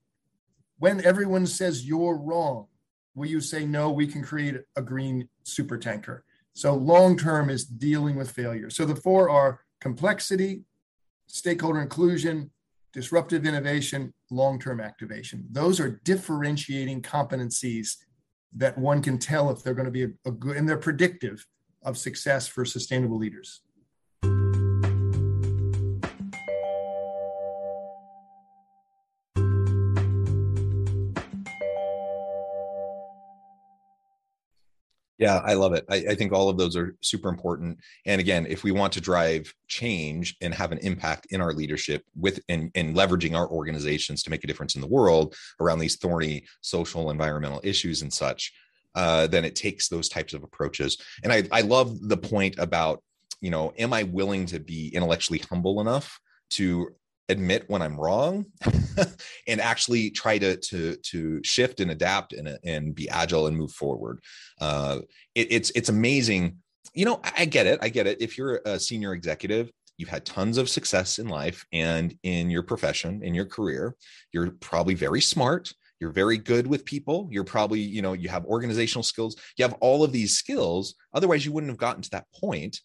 When 0.79 1.03
everyone 1.05 1.45
says 1.45 1.85
you're 1.85 2.17
wrong, 2.17 2.67
will 3.15 3.27
you 3.27 3.41
say, 3.41 3.65
no, 3.65 3.91
we 3.91 4.07
can 4.07 4.23
create 4.23 4.55
a 4.75 4.81
green 4.81 5.29
super 5.43 5.77
tanker? 5.77 6.23
So 6.53 6.73
long 6.73 7.17
term 7.17 7.49
is 7.49 7.65
dealing 7.65 8.15
with 8.15 8.31
failure. 8.31 8.69
So 8.69 8.85
the 8.85 8.95
four 8.95 9.29
are 9.29 9.61
complexity, 9.79 10.63
stakeholder 11.31 11.81
inclusion, 11.81 12.51
disruptive 12.93 13.45
innovation, 13.45 14.13
long 14.29 14.59
term 14.59 14.79
activation. 14.79 15.45
Those 15.51 15.79
are 15.79 16.01
differentiating 16.03 17.01
competencies 17.01 17.95
that 18.55 18.77
one 18.77 19.01
can 19.01 19.17
tell 19.17 19.49
if 19.49 19.63
they're 19.63 19.73
going 19.73 19.85
to 19.85 19.91
be 19.91 20.03
a, 20.03 20.09
a 20.25 20.31
good 20.31 20.57
and 20.57 20.67
they're 20.67 20.77
predictive 20.77 21.45
of 21.83 21.97
success 21.97 22.47
for 22.47 22.65
sustainable 22.65 23.17
leaders. 23.17 23.61
Yeah, 35.21 35.39
I 35.45 35.53
love 35.53 35.73
it. 35.73 35.85
I, 35.87 35.97
I, 36.09 36.15
think 36.15 36.33
all 36.33 36.49
of 36.49 36.57
those 36.57 36.75
are 36.75 36.95
super 37.01 37.29
important. 37.29 37.77
And 38.07 38.19
again, 38.19 38.47
if 38.49 38.63
we 38.63 38.71
want 38.71 38.91
to 38.93 39.01
drive 39.01 39.53
change 39.67 40.35
and 40.41 40.51
have 40.51 40.71
an 40.71 40.79
impact 40.79 41.27
in 41.29 41.41
our 41.41 41.53
leadership 41.53 42.03
with 42.19 42.39
and, 42.49 42.71
and 42.73 42.95
leveraging 42.95 43.37
our 43.37 43.47
organizations 43.47 44.23
to 44.23 44.31
make 44.31 44.43
a 44.43 44.47
difference 44.47 44.73
in 44.73 44.81
the 44.81 44.87
world 44.87 45.35
around 45.59 45.77
these 45.77 45.97
thorny 45.97 46.45
social 46.61 47.11
environmental 47.11 47.61
issues 47.63 48.01
and 48.01 48.11
such, 48.11 48.51
uh, 48.95 49.27
then 49.27 49.45
it 49.45 49.55
takes 49.55 49.89
those 49.89 50.09
types 50.09 50.33
of 50.33 50.41
approaches. 50.41 50.97
And 51.23 51.31
I, 51.31 51.43
I 51.51 51.61
love 51.61 51.99
the 52.01 52.17
point 52.17 52.55
about, 52.57 53.03
you 53.41 53.51
know, 53.51 53.73
am 53.77 53.93
I 53.93 54.01
willing 54.01 54.47
to 54.47 54.59
be 54.59 54.87
intellectually 54.87 55.43
humble 55.47 55.81
enough 55.81 56.19
to 56.51 56.95
admit 57.31 57.65
when 57.67 57.81
I'm 57.81 57.99
wrong 57.99 58.45
and 59.47 59.61
actually 59.61 60.11
try 60.11 60.37
to 60.37 60.57
to 60.57 60.95
to 60.95 61.43
shift 61.43 61.79
and 61.79 61.91
adapt 61.91 62.33
and 62.33 62.57
and 62.63 62.93
be 62.93 63.09
agile 63.09 63.47
and 63.47 63.57
move 63.57 63.71
forward. 63.71 64.19
Uh, 64.59 64.99
it, 65.35 65.51
it's 65.51 65.71
it's 65.71 65.89
amazing. 65.89 66.57
You 66.93 67.05
know, 67.05 67.21
I 67.37 67.45
get 67.45 67.67
it. 67.67 67.79
I 67.81 67.89
get 67.89 68.07
it. 68.07 68.21
If 68.21 68.37
you're 68.37 68.61
a 68.65 68.79
senior 68.79 69.13
executive, 69.13 69.71
you've 69.97 70.09
had 70.09 70.25
tons 70.25 70.57
of 70.57 70.69
success 70.69 71.19
in 71.19 71.27
life 71.27 71.65
and 71.71 72.17
in 72.23 72.49
your 72.49 72.63
profession, 72.63 73.23
in 73.23 73.33
your 73.33 73.45
career. 73.45 73.95
You're 74.33 74.51
probably 74.51 74.93
very 74.93 75.21
smart. 75.21 75.71
You're 76.01 76.11
very 76.11 76.39
good 76.39 76.65
with 76.65 76.83
people. 76.83 77.29
You're 77.31 77.43
probably, 77.43 77.79
you 77.79 78.01
know, 78.01 78.13
you 78.13 78.27
have 78.27 78.43
organizational 78.45 79.03
skills. 79.03 79.35
You 79.55 79.63
have 79.63 79.75
all 79.75 80.03
of 80.03 80.11
these 80.11 80.35
skills. 80.35 80.95
Otherwise, 81.13 81.45
you 81.45 81.51
wouldn't 81.51 81.69
have 81.69 81.77
gotten 81.77 82.01
to 82.01 82.09
that 82.09 82.25
point. 82.33 82.81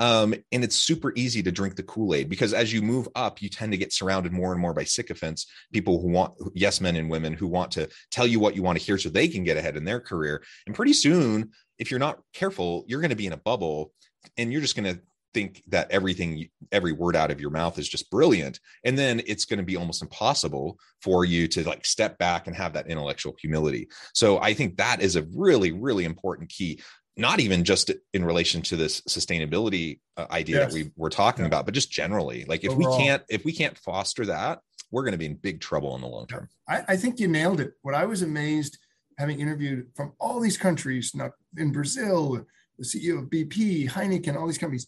Um, 0.00 0.34
and 0.50 0.64
it's 0.64 0.76
super 0.76 1.12
easy 1.14 1.42
to 1.42 1.52
drink 1.52 1.76
the 1.76 1.82
Kool 1.82 2.14
Aid 2.14 2.30
because 2.30 2.54
as 2.54 2.72
you 2.72 2.80
move 2.80 3.06
up, 3.14 3.42
you 3.42 3.50
tend 3.50 3.72
to 3.72 3.78
get 3.78 3.92
surrounded 3.92 4.32
more 4.32 4.50
and 4.50 4.60
more 4.60 4.72
by 4.72 4.84
sycophants, 4.84 5.46
people 5.72 6.00
who 6.00 6.08
want, 6.08 6.32
yes, 6.54 6.80
men 6.80 6.96
and 6.96 7.10
women 7.10 7.34
who 7.34 7.46
want 7.46 7.70
to 7.72 7.88
tell 8.10 8.26
you 8.26 8.40
what 8.40 8.56
you 8.56 8.62
want 8.62 8.78
to 8.78 8.84
hear 8.84 8.96
so 8.96 9.10
they 9.10 9.28
can 9.28 9.44
get 9.44 9.58
ahead 9.58 9.76
in 9.76 9.84
their 9.84 10.00
career. 10.00 10.42
And 10.66 10.74
pretty 10.74 10.94
soon, 10.94 11.50
if 11.78 11.90
you're 11.90 12.00
not 12.00 12.18
careful, 12.32 12.84
you're 12.88 13.02
going 13.02 13.10
to 13.10 13.16
be 13.16 13.26
in 13.26 13.34
a 13.34 13.36
bubble 13.36 13.92
and 14.38 14.50
you're 14.50 14.62
just 14.62 14.74
going 14.74 14.92
to 14.92 15.00
think 15.32 15.62
that 15.68 15.90
everything 15.90 16.48
every 16.72 16.92
word 16.92 17.14
out 17.14 17.30
of 17.30 17.40
your 17.40 17.50
mouth 17.50 17.78
is 17.78 17.88
just 17.88 18.10
brilliant. 18.10 18.58
And 18.84 18.98
then 18.98 19.22
it's 19.26 19.44
going 19.44 19.58
to 19.58 19.64
be 19.64 19.76
almost 19.76 20.02
impossible 20.02 20.78
for 21.02 21.24
you 21.24 21.46
to 21.48 21.62
like 21.64 21.84
step 21.84 22.18
back 22.18 22.46
and 22.46 22.56
have 22.56 22.72
that 22.72 22.88
intellectual 22.88 23.36
humility. 23.40 23.88
So 24.14 24.40
i 24.40 24.54
think 24.54 24.76
that 24.76 25.00
is 25.00 25.16
a 25.16 25.26
really 25.34 25.72
really 25.72 26.04
important 26.04 26.48
key 26.48 26.80
not 27.20 27.38
even 27.38 27.64
just 27.64 27.90
in 28.14 28.24
relation 28.24 28.62
to 28.62 28.76
this 28.76 29.02
sustainability 29.02 30.00
uh, 30.16 30.26
idea 30.30 30.56
yes. 30.56 30.72
that 30.72 30.74
we 30.74 30.90
were 30.96 31.10
talking 31.10 31.44
yeah. 31.44 31.48
about 31.48 31.64
but 31.66 31.74
just 31.74 31.90
generally 31.90 32.44
like 32.46 32.64
if 32.64 32.70
Overall. 32.70 32.96
we 32.96 33.04
can't 33.04 33.22
if 33.28 33.44
we 33.44 33.52
can't 33.52 33.76
foster 33.78 34.26
that 34.26 34.60
we're 34.90 35.02
going 35.02 35.12
to 35.12 35.18
be 35.18 35.26
in 35.26 35.34
big 35.34 35.60
trouble 35.60 35.94
in 35.94 36.00
the 36.00 36.08
long 36.08 36.26
term 36.26 36.48
I, 36.66 36.82
I 36.88 36.96
think 36.96 37.20
you 37.20 37.28
nailed 37.28 37.60
it 37.60 37.74
what 37.82 37.94
i 37.94 38.04
was 38.04 38.22
amazed 38.22 38.78
having 39.18 39.38
interviewed 39.38 39.88
from 39.94 40.14
all 40.18 40.40
these 40.40 40.56
countries 40.56 41.12
not 41.14 41.32
in 41.56 41.70
brazil 41.72 42.46
the 42.78 42.84
ceo 42.84 43.18
of 43.18 43.30
bp 43.30 43.88
heineken 43.90 44.36
all 44.36 44.46
these 44.46 44.58
companies 44.58 44.86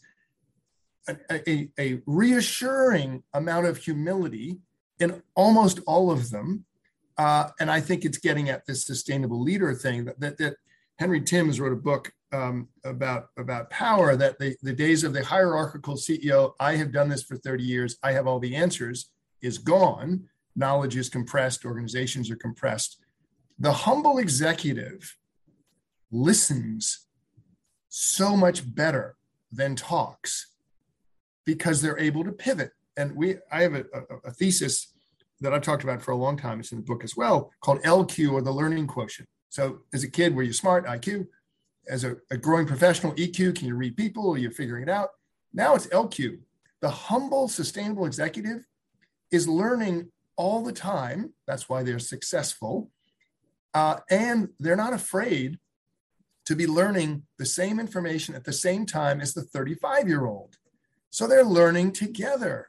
a, 1.09 1.51
a, 1.51 1.71
a 1.79 2.01
reassuring 2.07 3.25
amount 3.35 3.67
of 3.67 3.77
humility 3.77 4.59
in 5.01 5.21
almost 5.35 5.81
all 5.87 6.11
of 6.11 6.31
them 6.31 6.65
uh, 7.19 7.49
and 7.61 7.71
i 7.71 7.81
think 7.81 8.05
it's 8.05 8.19
getting 8.19 8.49
at 8.49 8.67
this 8.67 8.87
sustainable 8.87 9.43
leader 9.43 9.75
thing 9.75 10.05
that, 10.07 10.19
that, 10.21 10.39
that 10.39 10.57
henry 11.03 11.21
timms 11.21 11.59
wrote 11.59 11.73
a 11.73 11.85
book 11.91 12.13
um, 12.33 12.69
about 12.85 13.27
about 13.37 13.69
power 13.71 14.15
that 14.15 14.39
the, 14.39 14.55
the 14.63 14.73
days 14.73 15.03
of 15.03 15.13
the 15.13 15.25
hierarchical 15.25 15.97
ceo 15.97 16.53
i 16.61 16.77
have 16.77 16.93
done 16.93 17.09
this 17.09 17.25
for 17.25 17.37
30 17.37 17.65
years. 17.65 17.97
I 18.05 18.13
have 18.13 18.29
all 18.29 18.39
the 18.39 18.55
answers 18.55 19.11
is 19.41 19.59
gone. 19.59 20.29
Knowledge 20.55 20.97
is 20.97 21.09
compressed. 21.09 21.65
Organizations 21.65 22.31
are 22.31 22.37
compressed. 22.37 22.99
The 23.59 23.73
humble 23.73 24.19
executive 24.19 25.17
listens 26.13 27.07
so 27.89 28.37
much 28.37 28.59
better 28.75 29.17
than 29.51 29.75
talks 29.75 30.55
because 31.45 31.83
they're 31.83 31.99
able 31.99 32.23
to 32.23 32.33
pivot. 32.33 32.71
And 32.97 33.17
we 33.17 33.37
i 33.51 33.63
have 33.63 33.75
a, 33.75 33.85
a, 33.93 34.01
a 34.27 34.31
thesis 34.31 34.93
that 35.41 35.53
i've 35.53 35.63
talked 35.63 35.83
about 35.83 36.01
for 36.01 36.13
a 36.13 36.23
long 36.25 36.37
time. 36.37 36.61
It's 36.61 36.71
in 36.71 36.79
the 36.79 36.85
book 36.85 37.03
as 37.03 37.17
well 37.17 37.51
called 37.61 37.83
lq 37.83 38.33
or 38.33 38.41
the 38.41 38.53
learning 38.53 38.87
quotient 38.87 39.29
so 39.53 39.83
as 39.93 40.03
a 40.03 40.11
kid 40.11 40.35
were 40.35 40.43
you 40.43 40.53
smart 40.53 40.87
iq 40.87 41.27
as 41.89 42.05
a, 42.05 42.17
a 42.31 42.37
growing 42.37 42.67
professional, 42.67 43.13
EQ, 43.15 43.57
can 43.57 43.67
you 43.67 43.75
read 43.75 43.97
people? 43.97 44.33
Are 44.33 44.39
you 44.39 44.51
figuring 44.51 44.83
it 44.83 44.89
out? 44.89 45.11
Now 45.53 45.75
it's 45.75 45.87
LQ. 45.89 46.39
The 46.81 46.91
humble, 46.91 47.49
sustainable 47.49 48.07
executive 48.07 48.65
is 49.31 49.49
learning 49.49 50.11
all 50.37 50.63
the 50.63 50.73
time. 50.73 51.33
That's 51.47 51.69
why 51.69 51.83
they're 51.83 51.99
successful. 51.99 52.91
Uh, 53.75 53.99
and 54.11 54.49
they're 54.59 54.77
not 54.77 54.93
afraid 54.93 55.59
to 56.47 56.57
be 56.57 56.67
learning 56.67 57.23
the 57.39 57.47
same 57.47 57.79
information 57.79 58.35
at 58.35 58.45
the 58.45 58.53
same 58.53 58.85
time 58.85 59.21
as 59.21 59.33
the 59.33 59.43
35 59.43 60.09
year 60.09 60.27
old. 60.27 60.57
So 61.11 61.27
they're 61.27 61.45
learning 61.45 61.93
together. 61.93 62.69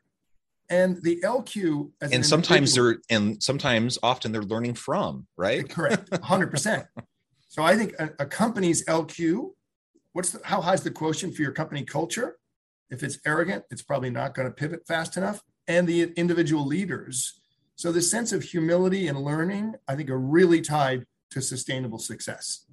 And 0.69 1.01
the 1.03 1.19
LQ, 1.23 1.91
and 2.01 2.25
sometimes 2.25 2.73
they're, 2.73 2.97
and 3.09 3.41
sometimes 3.43 3.99
often 4.01 4.31
they're 4.31 4.43
learning 4.43 4.75
from, 4.75 5.27
right? 5.37 5.63
Uh, 5.63 5.67
correct, 5.67 6.09
100%. 6.09 6.87
So 7.49 7.61
I 7.61 7.77
think 7.77 7.93
a, 7.99 8.09
a 8.17 8.25
company's 8.25 8.83
LQ, 8.85 9.51
what's 10.13 10.31
the, 10.31 10.41
how 10.43 10.59
high 10.59 10.73
is 10.73 10.81
the 10.81 10.89
quotient 10.89 11.35
for 11.35 11.43
your 11.43 11.51
company 11.51 11.83
culture? 11.83 12.37
If 12.89 13.03
it's 13.03 13.19
arrogant, 13.27 13.63
it's 13.69 13.83
probably 13.83 14.09
not 14.09 14.33
going 14.33 14.47
to 14.47 14.51
pivot 14.51 14.87
fast 14.87 15.17
enough. 15.17 15.39
And 15.67 15.87
the 15.87 16.11
individual 16.15 16.65
leaders. 16.65 17.39
So 17.75 17.91
the 17.91 18.01
sense 18.01 18.31
of 18.31 18.41
humility 18.41 19.07
and 19.07 19.21
learning, 19.21 19.75
I 19.87 19.95
think, 19.95 20.09
are 20.09 20.17
really 20.17 20.61
tied 20.61 21.03
to 21.29 21.41
sustainable 21.43 21.99
success. 21.99 22.65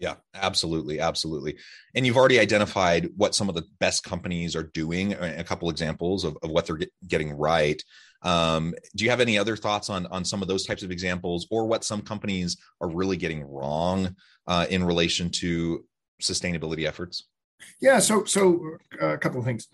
Yeah, 0.00 0.14
absolutely, 0.34 0.98
absolutely. 0.98 1.58
And 1.94 2.06
you've 2.06 2.16
already 2.16 2.40
identified 2.40 3.10
what 3.16 3.34
some 3.34 3.50
of 3.50 3.54
the 3.54 3.66
best 3.80 4.02
companies 4.02 4.56
are 4.56 4.62
doing. 4.62 5.12
A 5.12 5.44
couple 5.44 5.68
examples 5.68 6.24
of, 6.24 6.38
of 6.42 6.50
what 6.50 6.66
they're 6.66 6.78
get, 6.78 6.90
getting 7.06 7.32
right. 7.32 7.80
Um, 8.22 8.74
do 8.96 9.04
you 9.04 9.10
have 9.10 9.20
any 9.20 9.36
other 9.38 9.56
thoughts 9.56 9.90
on 9.90 10.06
on 10.06 10.24
some 10.24 10.40
of 10.40 10.48
those 10.48 10.64
types 10.64 10.82
of 10.82 10.90
examples, 10.90 11.46
or 11.50 11.66
what 11.66 11.84
some 11.84 12.00
companies 12.00 12.56
are 12.80 12.88
really 12.88 13.18
getting 13.18 13.42
wrong 13.44 14.16
uh, 14.46 14.66
in 14.70 14.84
relation 14.84 15.28
to 15.30 15.84
sustainability 16.20 16.86
efforts? 16.86 17.24
Yeah, 17.80 17.98
so 17.98 18.24
so 18.24 18.78
uh, 19.02 19.08
a 19.08 19.18
couple 19.18 19.38
of 19.38 19.44
things. 19.44 19.68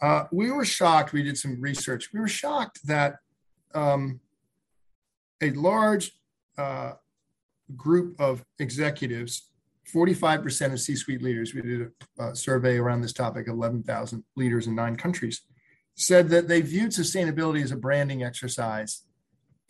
Uh, 0.00 0.24
we 0.32 0.50
were 0.50 0.64
shocked. 0.64 1.12
We 1.12 1.22
did 1.22 1.38
some 1.38 1.60
research. 1.60 2.10
We 2.12 2.18
were 2.18 2.28
shocked 2.28 2.84
that 2.88 3.18
um, 3.74 4.18
a 5.40 5.50
large 5.50 6.12
uh, 6.58 6.94
group 7.76 8.20
of 8.20 8.44
executives, 8.58 9.48
45% 9.94 10.72
of 10.72 10.80
C-suite 10.80 11.22
leaders, 11.22 11.54
we 11.54 11.62
did 11.62 11.90
a 12.18 12.34
survey 12.34 12.78
around 12.78 13.02
this 13.02 13.12
topic, 13.12 13.48
11,000 13.48 14.24
leaders 14.36 14.66
in 14.66 14.74
nine 14.74 14.96
countries, 14.96 15.42
said 15.94 16.28
that 16.30 16.48
they 16.48 16.60
viewed 16.60 16.90
sustainability 16.90 17.62
as 17.62 17.72
a 17.72 17.76
branding 17.76 18.22
exercise 18.22 19.02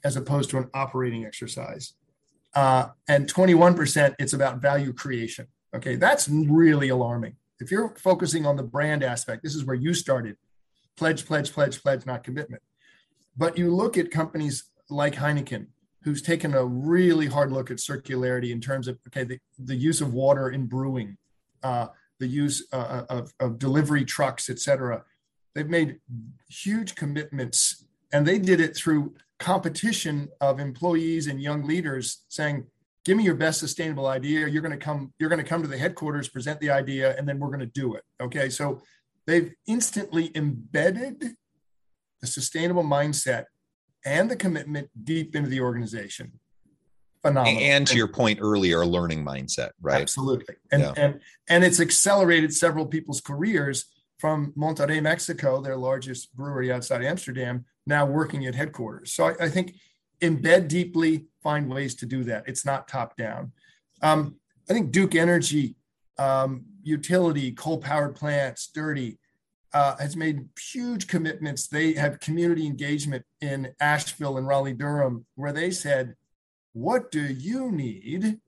as 0.05 0.17
opposed 0.17 0.51
to 0.51 0.59
an 0.59 0.69
operating 0.75 1.25
exercise. 1.25 1.95
Uh, 2.55 2.89
and 3.09 3.33
21%, 3.33 4.15
it's 4.19 4.33
about 4.33 4.61
value 4.61 4.93
creation. 4.93 5.47
Okay, 5.75 5.97
that's 5.97 6.29
really 6.29 6.91
alarming. 6.91 7.37
If 7.61 7.71
you're 7.71 7.95
focusing 7.97 8.45
on 8.45 8.57
the 8.57 8.63
brand 8.63 9.03
aspect, 9.03 9.43
this 9.43 9.55
is 9.55 9.65
where 9.65 9.77
you 9.77 9.95
started 9.95 10.37
pledge, 10.97 11.25
pledge, 11.25 11.53
pledge, 11.53 11.83
pledge, 11.83 12.05
not 12.05 12.23
commitment. 12.23 12.63
But 13.37 13.57
you 13.57 13.75
look 13.75 13.97
at 13.97 14.11
companies 14.11 14.65
like 14.91 15.15
Heineken, 15.15 15.69
who's 16.05 16.23
taken 16.23 16.55
a 16.55 16.65
really 16.65 17.27
hard 17.27 17.53
look 17.53 17.71
at 17.71 17.79
circularity 17.79 18.51
in 18.51 18.61
terms 18.61 18.89
of 18.89 18.99
okay, 19.09 19.25
the, 19.25 19.39
the 19.59 19.77
use 19.77 20.01
of 20.01 20.13
water 20.13 20.51
in 20.51 20.67
brewing, 20.67 21.17
uh, 21.63 21.87
the 22.19 22.27
use 22.27 22.67
uh, 22.73 23.03
of, 23.09 23.33
of 23.41 23.59
delivery 23.59 24.05
trucks, 24.05 24.51
et 24.51 24.59
cetera. 24.59 25.03
They've 25.55 25.69
made 25.69 25.99
huge 26.49 26.95
commitments, 26.95 27.85
and 28.13 28.27
they 28.27 28.39
did 28.39 28.61
it 28.61 28.77
through 28.77 29.15
competition 29.39 30.29
of 30.41 30.61
employees 30.61 31.27
and 31.27 31.41
young 31.41 31.67
leaders 31.67 32.25
saying, 32.29 32.67
"Give 33.05 33.17
me 33.17 33.25
your 33.25 33.35
best 33.35 33.61
sustainable 33.61 34.07
idea. 34.07 34.47
You're 34.49 34.63
going 34.63 34.79
to 34.79 34.85
come. 34.85 35.13
You're 35.19 35.31
going 35.31 35.43
to 35.43 35.49
come 35.49 35.63
to 35.63 35.69
the 35.69 35.79
headquarters, 35.79 36.29
present 36.29 36.61
the 36.61 36.71
idea, 36.71 37.17
and 37.17 37.29
then 37.29 37.39
we're 37.39 37.49
going 37.49 37.61
to 37.61 37.67
do 37.67 37.95
it." 37.95 38.03
Okay, 38.21 38.49
so 38.49 38.81
they've 39.27 39.53
instantly 39.67 40.33
embedded 40.35 41.37
the 42.21 42.27
sustainable 42.27 42.85
mindset 42.85 43.45
and 44.05 44.31
the 44.31 44.37
commitment 44.37 44.89
deep 45.05 45.35
into 45.37 45.49
the 45.49 45.61
organization. 45.61 46.33
Phenomenal. 47.23 47.61
And 47.61 47.87
to 47.87 47.97
your 47.97 48.09
point 48.09 48.41
earlier, 48.43 48.83
a 48.83 48.87
learning 48.87 49.25
mindset, 49.25 49.71
right? 49.81 50.03
Absolutely. 50.03 50.57
And 50.73 50.83
yeah. 50.83 50.93
and 50.97 51.21
and 51.49 51.65
it's 51.65 51.79
accelerated 51.81 52.53
several 52.53 52.85
people's 52.85 53.21
careers 53.21 53.87
from 54.19 54.53
Monterrey, 54.57 55.01
Mexico, 55.03 55.61
their 55.61 55.77
largest 55.77 56.35
brewery 56.35 56.73
outside 56.73 57.05
Amsterdam, 57.05 57.65
now 57.87 58.07
working 58.07 58.47
at 58.47 58.55
headquarters. 58.55 59.13
So 59.13 59.27
I, 59.27 59.45
I 59.45 59.49
think 59.49 59.75
embed 60.21 60.69
deeply, 60.69 61.27
find 61.43 61.69
ways 61.69 61.95
to 61.97 62.07
do 62.07 62.25
that. 62.25 62.45
It's 62.47 62.65
not 62.65 62.89
top 62.89 63.17
down. 63.17 63.53
Um, 64.01 64.37
I 64.69 64.73
think 64.73 64.91
Duke 64.91 65.15
Energy 65.15 65.77
um, 66.19 66.65
utility, 66.83 67.53
coal 67.53 67.79
powered 67.79 68.15
plants, 68.15 68.69
dirty, 68.69 69.19
uh, 69.75 69.97
has 69.97 70.17
made 70.17 70.49
huge 70.59 71.07
commitments. 71.07 71.67
They 71.67 71.95
have 71.95 72.21
community 72.21 72.67
engagement 72.67 73.25
in 73.41 73.75
Asheville 73.81 74.37
and 74.37 74.47
Raleigh 74.47 74.75
Durham, 74.75 75.27
where 75.35 75.53
they 75.53 75.71
said, 75.71 76.17
What 76.73 77.11
do 77.11 77.23
you 77.23 77.71
need? 77.71 78.39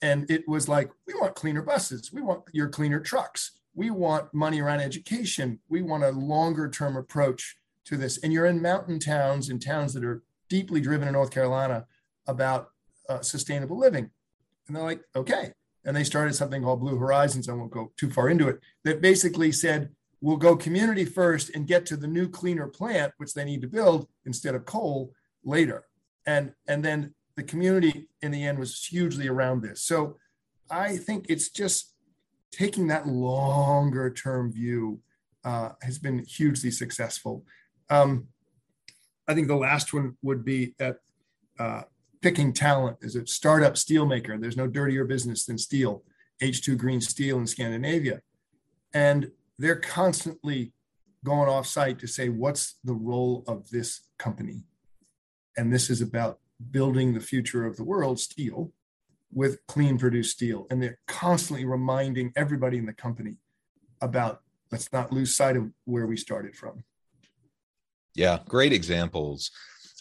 And 0.00 0.28
it 0.30 0.48
was 0.48 0.68
like, 0.68 0.90
We 1.06 1.14
want 1.14 1.34
cleaner 1.34 1.62
buses. 1.62 2.12
We 2.12 2.22
want 2.22 2.42
your 2.52 2.68
cleaner 2.68 3.00
trucks. 3.00 3.52
We 3.74 3.90
want 3.90 4.32
money 4.34 4.60
around 4.60 4.80
education. 4.80 5.60
We 5.68 5.82
want 5.82 6.04
a 6.04 6.10
longer 6.10 6.68
term 6.68 6.96
approach 6.96 7.56
to 7.86 7.96
this. 7.96 8.18
And 8.18 8.32
you're 8.32 8.46
in 8.46 8.62
mountain 8.62 8.98
towns 8.98 9.48
and 9.48 9.60
towns 9.60 9.94
that 9.94 10.04
are 10.04 10.22
deeply 10.48 10.80
driven 10.80 11.08
in 11.08 11.14
North 11.14 11.30
Carolina 11.30 11.86
about 12.26 12.70
uh, 13.08 13.20
sustainable 13.20 13.78
living. 13.78 14.10
And 14.66 14.76
they're 14.76 14.84
like, 14.84 15.02
Okay 15.14 15.52
and 15.84 15.96
they 15.96 16.04
started 16.04 16.34
something 16.34 16.62
called 16.62 16.80
Blue 16.80 16.96
Horizons. 16.96 17.48
I 17.48 17.54
won't 17.54 17.72
go 17.72 17.92
too 17.96 18.10
far 18.10 18.28
into 18.28 18.48
it. 18.48 18.60
That 18.84 19.00
basically 19.00 19.52
said 19.52 19.90
we'll 20.20 20.36
go 20.36 20.56
community 20.56 21.04
first 21.04 21.50
and 21.54 21.66
get 21.66 21.84
to 21.86 21.96
the 21.96 22.06
new 22.06 22.28
cleaner 22.28 22.68
plant, 22.68 23.12
which 23.16 23.34
they 23.34 23.44
need 23.44 23.62
to 23.62 23.68
build 23.68 24.06
instead 24.24 24.54
of 24.54 24.64
coal 24.64 25.12
later. 25.44 25.84
And 26.26 26.52
and 26.68 26.84
then 26.84 27.14
the 27.36 27.42
community 27.42 28.08
in 28.20 28.30
the 28.30 28.44
end 28.44 28.58
was 28.58 28.84
hugely 28.84 29.28
around 29.28 29.62
this. 29.62 29.82
So 29.82 30.18
I 30.70 30.96
think 30.96 31.26
it's 31.28 31.48
just 31.48 31.94
taking 32.52 32.86
that 32.88 33.08
longer 33.08 34.12
term 34.12 34.52
view 34.52 35.00
uh, 35.44 35.70
has 35.82 35.98
been 35.98 36.24
hugely 36.28 36.70
successful. 36.70 37.44
Um, 37.90 38.28
I 39.26 39.34
think 39.34 39.48
the 39.48 39.56
last 39.56 39.92
one 39.92 40.16
would 40.22 40.44
be 40.44 40.74
that 40.78 40.98
uh, 41.58 41.82
picking 42.22 42.52
talent 42.52 42.98
as 43.02 43.16
a 43.16 43.26
startup 43.26 43.74
steelmaker. 43.74 44.40
There's 44.40 44.56
no 44.56 44.66
dirtier 44.66 45.04
business 45.04 45.44
than 45.44 45.58
steel, 45.58 46.04
H2 46.40 46.78
Green 46.78 47.00
Steel 47.00 47.38
in 47.38 47.46
Scandinavia. 47.46 48.22
And 48.94 49.32
they're 49.58 49.76
constantly 49.76 50.72
going 51.24 51.48
off 51.48 51.66
site 51.66 51.98
to 51.98 52.06
say, 52.06 52.28
what's 52.28 52.76
the 52.84 52.94
role 52.94 53.44
of 53.46 53.68
this 53.70 54.00
company? 54.18 54.64
And 55.56 55.72
this 55.72 55.90
is 55.90 56.00
about 56.00 56.38
building 56.70 57.12
the 57.12 57.20
future 57.20 57.66
of 57.66 57.76
the 57.76 57.84
world, 57.84 58.18
steel, 58.18 58.72
with 59.32 59.58
clean 59.66 59.98
produced 59.98 60.32
steel. 60.32 60.66
And 60.70 60.82
they're 60.82 60.98
constantly 61.06 61.64
reminding 61.64 62.32
everybody 62.36 62.78
in 62.78 62.86
the 62.86 62.92
company 62.92 63.36
about 64.00 64.42
let's 64.70 64.92
not 64.92 65.12
lose 65.12 65.34
sight 65.34 65.56
of 65.56 65.70
where 65.84 66.06
we 66.06 66.16
started 66.16 66.56
from. 66.56 66.84
Yeah, 68.14 68.38
great 68.48 68.72
examples. 68.72 69.50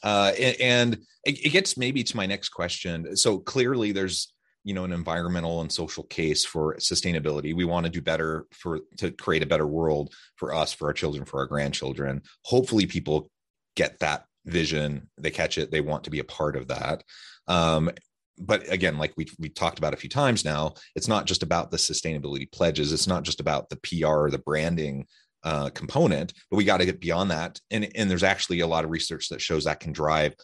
Uh, 0.04 0.32
and 0.60 0.96
it, 1.24 1.46
it 1.46 1.50
gets 1.50 1.78
maybe 1.78 2.04
to 2.04 2.18
my 2.18 2.26
next 2.26 2.50
question. 2.50 3.16
So 3.16 3.40
clearly, 3.40 3.92
there's 3.92 4.34
you 4.64 4.74
know 4.74 4.84
an 4.84 4.92
environmental 4.92 5.62
and 5.62 5.72
social 5.72 6.04
case 6.04 6.46
for 6.46 6.76
sustainability. 6.78 7.56
We 7.56 7.66
want 7.66 7.86
to 7.86 7.92
do 7.92 8.02
better 8.02 8.46
for 8.52 8.80
to 8.98 9.12
create 9.12 9.44
a 9.44 9.48
better 9.48 9.68
world 9.68 10.14
for 10.36 10.54
us 10.54 10.74
for 10.74 10.88
our 10.88 10.94
children 10.94 11.26
for 11.26 11.40
our 11.40 11.48
grandchildren. 11.48 12.22
Hopefully 12.44 12.86
people 12.86 13.30
get 13.76 14.00
that 14.00 14.26
vision. 14.46 15.10
They 15.18 15.32
catch 15.32 15.58
it. 15.58 15.72
They 15.72 15.82
want 15.82 16.04
to 16.06 16.10
be 16.10 16.20
a 16.20 16.24
part 16.24 16.56
of 16.56 16.68
that. 16.68 17.04
Um, 17.48 17.92
but 18.38 18.72
again 18.72 18.98
like 18.98 19.14
we 19.18 19.28
we 19.40 19.50
talked 19.50 19.78
about 19.78 19.94
a 19.94 19.98
few 19.98 20.10
times 20.10 20.44
now 20.44 20.74
it's 20.96 21.08
not 21.08 21.26
just 21.26 21.44
about 21.44 21.70
the 21.70 21.78
sustainability 21.78 22.52
pledges. 22.52 22.92
It's 22.92 23.08
not 23.08 23.24
just 23.24 23.40
about 23.40 23.70
the 23.70 23.76
pr 23.78 24.30
the 24.30 24.42
branding 24.44 25.06
uh, 25.44 25.70
component, 25.70 26.34
but 26.50 26.58
we 26.58 26.64
got 26.64 26.78
to 26.78 26.86
get 26.86 27.00
beyond 27.00 27.32
that. 27.32 27.60
And, 27.72 27.90
and 27.96 28.10
there's 28.10 28.24
actually 28.24 28.60
a 28.60 28.68
lot 28.68 28.86
of 28.86 28.92
research 28.92 29.30
that 29.30 29.42
shows 29.42 29.64
that 29.66 29.80
can 29.80 29.92
drive 29.92 30.36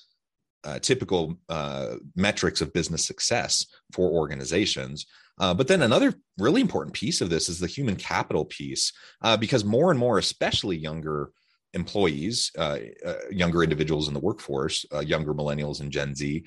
uh, 0.64 0.80
typical 0.80 1.38
uh, 1.50 1.96
metrics 2.16 2.62
of 2.62 2.74
business 2.74 3.06
success 3.06 3.66
for 3.94 4.10
organizations. 4.10 5.06
Uh, 5.40 5.54
but 5.54 5.68
then 5.68 5.84
another 5.84 6.14
really 6.40 6.62
important 6.62 6.96
piece 6.96 7.22
of 7.22 7.30
this 7.30 7.48
is 7.48 7.60
the 7.60 7.68
human 7.68 7.96
capital 7.96 8.44
piece, 8.46 8.92
uh, 9.22 9.38
because 9.38 9.64
more 9.64 9.92
and 9.92 10.00
more, 10.00 10.18
especially 10.18 10.76
younger 10.76 11.30
employees, 11.74 12.52
uh, 12.58 12.80
uh, 13.06 13.14
younger 13.30 13.62
individuals 13.62 14.08
in 14.08 14.14
the 14.14 14.20
workforce, 14.20 14.86
younger 15.04 15.34
millennials 15.34 15.80
and 15.80 15.92
Gen 15.92 16.16
Z, 16.16 16.44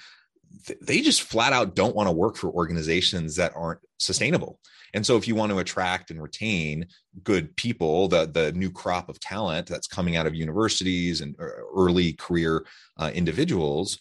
they 0.80 1.00
just 1.00 1.22
flat 1.22 1.52
out 1.52 1.74
don't 1.74 1.96
want 1.96 2.08
to 2.08 2.12
work 2.12 2.36
for 2.36 2.50
organizations 2.50 3.36
that 3.36 3.52
aren't 3.54 3.80
sustainable. 3.98 4.58
And 4.94 5.06
so 5.06 5.16
if 5.16 5.28
you 5.28 5.34
want 5.34 5.52
to 5.52 5.58
attract 5.58 6.10
and 6.10 6.20
retain 6.20 6.86
good 7.22 7.54
people, 7.56 8.08
the 8.08 8.26
the 8.26 8.52
new 8.52 8.70
crop 8.70 9.08
of 9.08 9.20
talent 9.20 9.66
that's 9.66 9.86
coming 9.86 10.16
out 10.16 10.26
of 10.26 10.34
universities 10.34 11.20
and 11.20 11.36
uh, 11.40 11.46
early 11.74 12.12
career 12.14 12.66
uh, 12.98 13.10
individuals, 13.14 14.00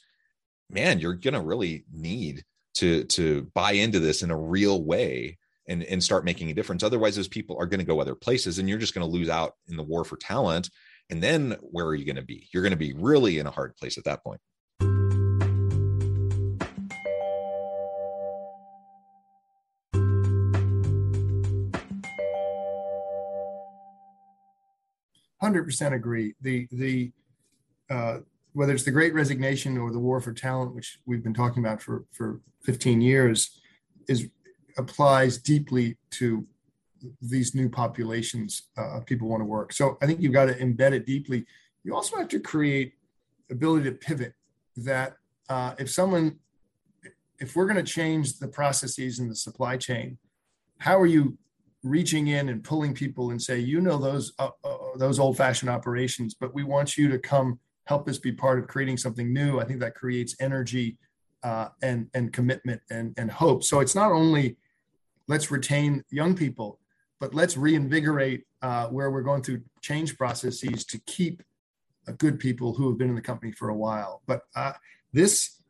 man, 0.69 0.99
you're 0.99 1.13
going 1.13 1.33
to 1.33 1.41
really 1.41 1.85
need 1.91 2.43
to 2.75 3.03
to 3.05 3.49
buy 3.53 3.73
into 3.73 3.99
this 3.99 4.23
in 4.23 4.31
a 4.31 4.37
real 4.37 4.83
way 4.83 5.37
and 5.67 5.83
and 5.83 6.03
start 6.03 6.25
making 6.25 6.49
a 6.49 6.53
difference. 6.53 6.83
Otherwise, 6.83 7.15
those 7.15 7.27
people 7.27 7.57
are 7.59 7.67
going 7.67 7.79
to 7.79 7.85
go 7.85 8.01
other 8.01 8.15
places, 8.15 8.57
and 8.57 8.67
you're 8.67 8.79
just 8.79 8.95
going 8.95 9.05
to 9.05 9.17
lose 9.17 9.29
out 9.29 9.53
in 9.67 9.77
the 9.77 9.83
war 9.83 10.03
for 10.03 10.17
talent. 10.17 10.69
And 11.11 11.23
then 11.23 11.57
where 11.61 11.87
are 11.87 11.95
you 11.95 12.05
going 12.05 12.17
to 12.17 12.21
be? 12.21 12.47
You're 12.53 12.61
going 12.63 12.71
to 12.71 12.77
be 12.77 12.93
really 12.93 13.39
in 13.39 13.47
a 13.47 13.51
hard 13.51 13.75
place 13.77 13.97
at 13.97 14.03
that 14.03 14.23
point. 14.23 14.39
100% 25.53 25.93
agree. 25.93 26.35
The 26.41 26.67
the 26.71 27.11
uh, 27.89 28.19
whether 28.53 28.73
it's 28.73 28.83
the 28.83 28.91
Great 28.91 29.13
Resignation 29.13 29.77
or 29.77 29.91
the 29.91 29.99
War 29.99 30.19
for 30.21 30.33
Talent, 30.33 30.75
which 30.75 30.99
we've 31.05 31.23
been 31.23 31.33
talking 31.33 31.63
about 31.63 31.81
for 31.81 32.05
for 32.11 32.41
15 32.63 33.01
years, 33.01 33.61
is 34.07 34.27
applies 34.77 35.37
deeply 35.37 35.97
to 36.11 36.45
these 37.21 37.55
new 37.55 37.69
populations 37.69 38.63
uh, 38.77 38.97
of 38.97 39.05
people 39.05 39.27
want 39.27 39.41
to 39.41 39.45
work. 39.45 39.73
So 39.73 39.97
I 40.01 40.05
think 40.05 40.21
you've 40.21 40.33
got 40.33 40.45
to 40.45 40.53
embed 40.53 40.91
it 40.91 41.05
deeply. 41.05 41.45
You 41.83 41.95
also 41.95 42.17
have 42.17 42.27
to 42.29 42.39
create 42.39 42.93
ability 43.49 43.85
to 43.85 43.95
pivot. 43.95 44.33
That 44.77 45.15
uh, 45.49 45.75
if 45.77 45.89
someone, 45.89 46.39
if 47.39 47.55
we're 47.55 47.65
going 47.65 47.83
to 47.83 47.91
change 47.91 48.39
the 48.39 48.47
processes 48.47 49.19
in 49.19 49.29
the 49.29 49.35
supply 49.35 49.77
chain, 49.77 50.17
how 50.77 50.99
are 50.99 51.05
you 51.05 51.37
reaching 51.83 52.27
in 52.27 52.49
and 52.49 52.63
pulling 52.63 52.93
people 52.93 53.31
and 53.31 53.41
say, 53.41 53.59
you 53.59 53.81
know, 53.81 53.97
those 53.97 54.33
uh, 54.39 54.49
those 54.95 55.19
old 55.19 55.37
fashioned 55.37 55.69
operations, 55.69 56.33
but 56.33 56.53
we 56.53 56.63
want 56.63 56.97
you 56.97 57.09
to 57.09 57.19
come 57.19 57.59
help 57.85 58.07
us 58.07 58.19
be 58.19 58.31
part 58.31 58.59
of 58.59 58.67
creating 58.67 58.97
something 58.97 59.33
new. 59.33 59.59
I 59.59 59.65
think 59.65 59.79
that 59.79 59.95
creates 59.95 60.35
energy 60.39 60.97
uh, 61.43 61.69
and 61.81 62.07
and 62.13 62.31
commitment 62.31 62.81
and 62.89 63.13
and 63.17 63.31
hope. 63.31 63.63
So 63.63 63.79
it's 63.79 63.95
not 63.95 64.11
only 64.11 64.57
let's 65.27 65.51
retain 65.51 66.03
young 66.09 66.35
people, 66.35 66.79
but 67.19 67.33
let's 67.33 67.57
reinvigorate 67.57 68.43
uh, 68.61 68.87
where 68.87 69.11
we're 69.11 69.21
going 69.21 69.43
through 69.43 69.61
change 69.81 70.17
processes 70.17 70.85
to 70.85 70.99
keep 71.05 71.43
uh, 72.07 72.13
good 72.17 72.39
people 72.39 72.73
who 72.73 72.89
have 72.89 72.97
been 72.97 73.09
in 73.09 73.15
the 73.15 73.21
company 73.21 73.51
for 73.51 73.69
a 73.69 73.75
while. 73.75 74.21
But 74.25 74.41
uh, 74.55 74.73
this 75.13 75.61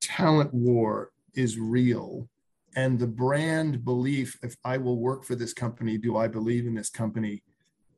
talent 0.00 0.52
war 0.54 1.10
is 1.34 1.58
real 1.58 2.28
and 2.76 2.98
the 2.98 3.06
brand 3.06 3.84
belief 3.84 4.38
if 4.42 4.56
i 4.64 4.76
will 4.76 4.98
work 4.98 5.24
for 5.24 5.34
this 5.34 5.52
company 5.52 5.98
do 5.98 6.16
i 6.16 6.26
believe 6.26 6.66
in 6.66 6.74
this 6.74 6.90
company 6.90 7.42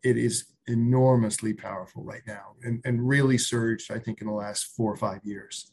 it 0.02 0.16
is 0.16 0.46
enormously 0.68 1.52
powerful 1.52 2.02
right 2.04 2.22
now 2.26 2.54
and, 2.62 2.80
and 2.84 3.06
really 3.06 3.36
surged 3.36 3.90
i 3.90 3.98
think 3.98 4.20
in 4.20 4.26
the 4.26 4.32
last 4.32 4.76
four 4.76 4.92
or 4.92 4.96
five 4.96 5.20
years. 5.24 5.72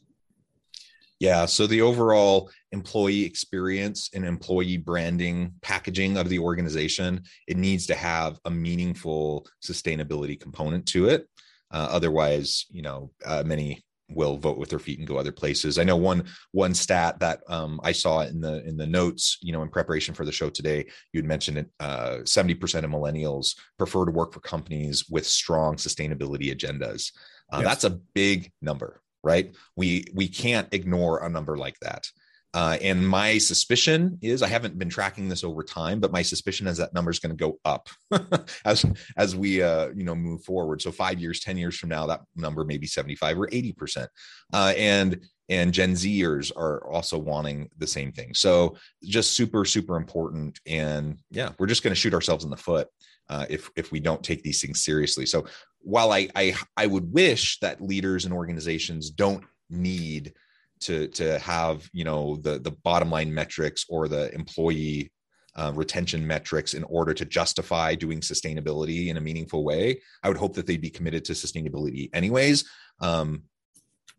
Yeah 1.20 1.46
so 1.46 1.66
the 1.66 1.82
overall 1.82 2.50
employee 2.72 3.24
experience 3.24 4.10
and 4.14 4.24
employee 4.24 4.78
branding 4.78 5.52
packaging 5.60 6.16
of 6.16 6.28
the 6.28 6.38
organization 6.38 7.22
it 7.46 7.56
needs 7.56 7.86
to 7.86 7.94
have 7.94 8.40
a 8.46 8.50
meaningful 8.50 9.46
sustainability 9.62 10.38
component 10.40 10.86
to 10.86 11.08
it. 11.08 11.28
Uh, 11.72 11.88
otherwise 11.90 12.66
you 12.70 12.82
know 12.82 13.10
uh, 13.24 13.44
many 13.46 13.84
will 14.14 14.36
vote 14.36 14.58
with 14.58 14.70
their 14.70 14.78
feet 14.78 14.98
and 14.98 15.08
go 15.08 15.16
other 15.16 15.32
places. 15.32 15.78
I 15.78 15.84
know 15.84 15.96
one 15.96 16.24
one 16.52 16.74
stat 16.74 17.18
that 17.20 17.40
um, 17.48 17.80
I 17.82 17.92
saw 17.92 18.20
in 18.20 18.40
the 18.40 18.66
in 18.66 18.76
the 18.76 18.86
notes, 18.86 19.38
you 19.42 19.52
know, 19.52 19.62
in 19.62 19.68
preparation 19.68 20.14
for 20.14 20.24
the 20.24 20.32
show 20.32 20.50
today, 20.50 20.86
you 21.12 21.18
had 21.18 21.26
mentioned 21.26 21.58
it. 21.58 21.70
Uh, 21.78 22.18
seventy 22.24 22.54
percent 22.54 22.84
of 22.84 22.90
millennials 22.90 23.56
prefer 23.78 24.04
to 24.04 24.12
work 24.12 24.32
for 24.32 24.40
companies 24.40 25.08
with 25.08 25.26
strong 25.26 25.76
sustainability 25.76 26.54
agendas. 26.54 27.12
Uh, 27.52 27.58
yes. 27.58 27.64
That's 27.64 27.84
a 27.84 27.98
big 28.14 28.52
number, 28.62 29.02
right? 29.22 29.54
We 29.76 30.04
we 30.14 30.28
can't 30.28 30.68
ignore 30.72 31.24
a 31.24 31.28
number 31.28 31.56
like 31.56 31.78
that. 31.80 32.08
Uh, 32.52 32.76
and 32.82 33.06
my 33.06 33.38
suspicion 33.38 34.18
is 34.22 34.42
I 34.42 34.48
haven't 34.48 34.78
been 34.78 34.88
tracking 34.88 35.28
this 35.28 35.44
over 35.44 35.62
time, 35.62 36.00
but 36.00 36.10
my 36.10 36.22
suspicion 36.22 36.66
is 36.66 36.78
that 36.78 36.92
number 36.92 37.10
is 37.10 37.20
going 37.20 37.36
to 37.36 37.36
go 37.36 37.60
up 37.64 37.88
as 38.64 38.84
as 39.16 39.36
we 39.36 39.62
uh, 39.62 39.90
you 39.94 40.04
know 40.04 40.16
move 40.16 40.42
forward. 40.42 40.82
So 40.82 40.90
five 40.90 41.20
years, 41.20 41.40
ten 41.40 41.56
years 41.56 41.76
from 41.78 41.90
now, 41.90 42.06
that 42.06 42.22
number 42.34 42.64
may 42.64 42.76
be 42.76 42.88
seventy 42.88 43.14
five 43.14 43.38
or 43.38 43.48
eighty 43.52 43.72
percent. 43.72 44.10
Uh, 44.52 44.72
and 44.76 45.24
and 45.48 45.72
Gen 45.72 45.92
Zers 45.92 46.50
are 46.56 46.84
also 46.90 47.18
wanting 47.18 47.70
the 47.78 47.86
same 47.86 48.10
thing. 48.10 48.34
So 48.34 48.76
just 49.04 49.32
super 49.32 49.64
super 49.64 49.96
important. 49.96 50.58
And 50.66 51.20
yeah, 51.30 51.50
we're 51.58 51.66
just 51.66 51.84
going 51.84 51.92
to 51.92 52.00
shoot 52.00 52.14
ourselves 52.14 52.44
in 52.44 52.50
the 52.50 52.56
foot 52.56 52.88
uh, 53.28 53.46
if 53.48 53.70
if 53.76 53.92
we 53.92 54.00
don't 54.00 54.24
take 54.24 54.42
these 54.42 54.60
things 54.60 54.84
seriously. 54.84 55.24
So 55.24 55.46
while 55.78 56.12
I 56.12 56.28
I 56.34 56.54
I 56.76 56.86
would 56.86 57.12
wish 57.12 57.60
that 57.60 57.80
leaders 57.80 58.24
and 58.24 58.34
organizations 58.34 59.10
don't 59.10 59.44
need 59.68 60.34
to 60.80 61.08
to 61.08 61.38
have 61.38 61.88
you 61.92 62.04
know 62.04 62.36
the 62.36 62.58
the 62.58 62.70
bottom 62.70 63.10
line 63.10 63.32
metrics 63.32 63.84
or 63.88 64.08
the 64.08 64.32
employee 64.34 65.12
uh, 65.56 65.72
retention 65.74 66.26
metrics 66.26 66.74
in 66.74 66.84
order 66.84 67.12
to 67.12 67.24
justify 67.24 67.94
doing 67.94 68.20
sustainability 68.20 69.08
in 69.08 69.16
a 69.16 69.20
meaningful 69.20 69.64
way. 69.64 70.00
I 70.22 70.28
would 70.28 70.36
hope 70.36 70.54
that 70.54 70.66
they'd 70.66 70.80
be 70.80 70.90
committed 70.90 71.24
to 71.26 71.32
sustainability 71.32 72.08
anyways. 72.14 72.68
Um, 73.00 73.42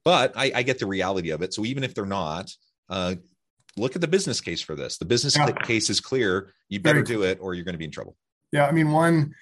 but 0.04 0.34
I, 0.36 0.52
I, 0.56 0.63
get 0.63 0.80
the 0.80 0.88
reality 0.88 1.30
of 1.30 1.41
it. 1.41 1.54
So 1.54 1.63
even 1.63 1.84
if 1.84 1.93
they're 1.93 2.06
not, 2.06 2.52
uh, 2.89 3.15
look 3.78 3.95
at 3.95 4.02
the 4.02 4.08
business 4.08 4.41
case 4.41 4.62
for 4.62 4.76
this. 4.76 4.97
The 4.97 5.06
business 5.06 5.38
yeah. 5.38 5.52
case 5.52 5.89
is 5.89 6.00
clear. 6.00 6.54
You 6.69 6.80
better 6.80 7.04
do 7.04 7.24
it, 7.24 7.38
or 7.41 7.54
you're 7.54 7.63
going 7.63 7.74
to 7.74 7.80
be 7.80 7.86
in 7.86 7.91
trouble. 7.91 8.15
Yeah, 8.52 8.65
I 8.65 8.71
mean, 8.71 8.91
one 8.91 9.34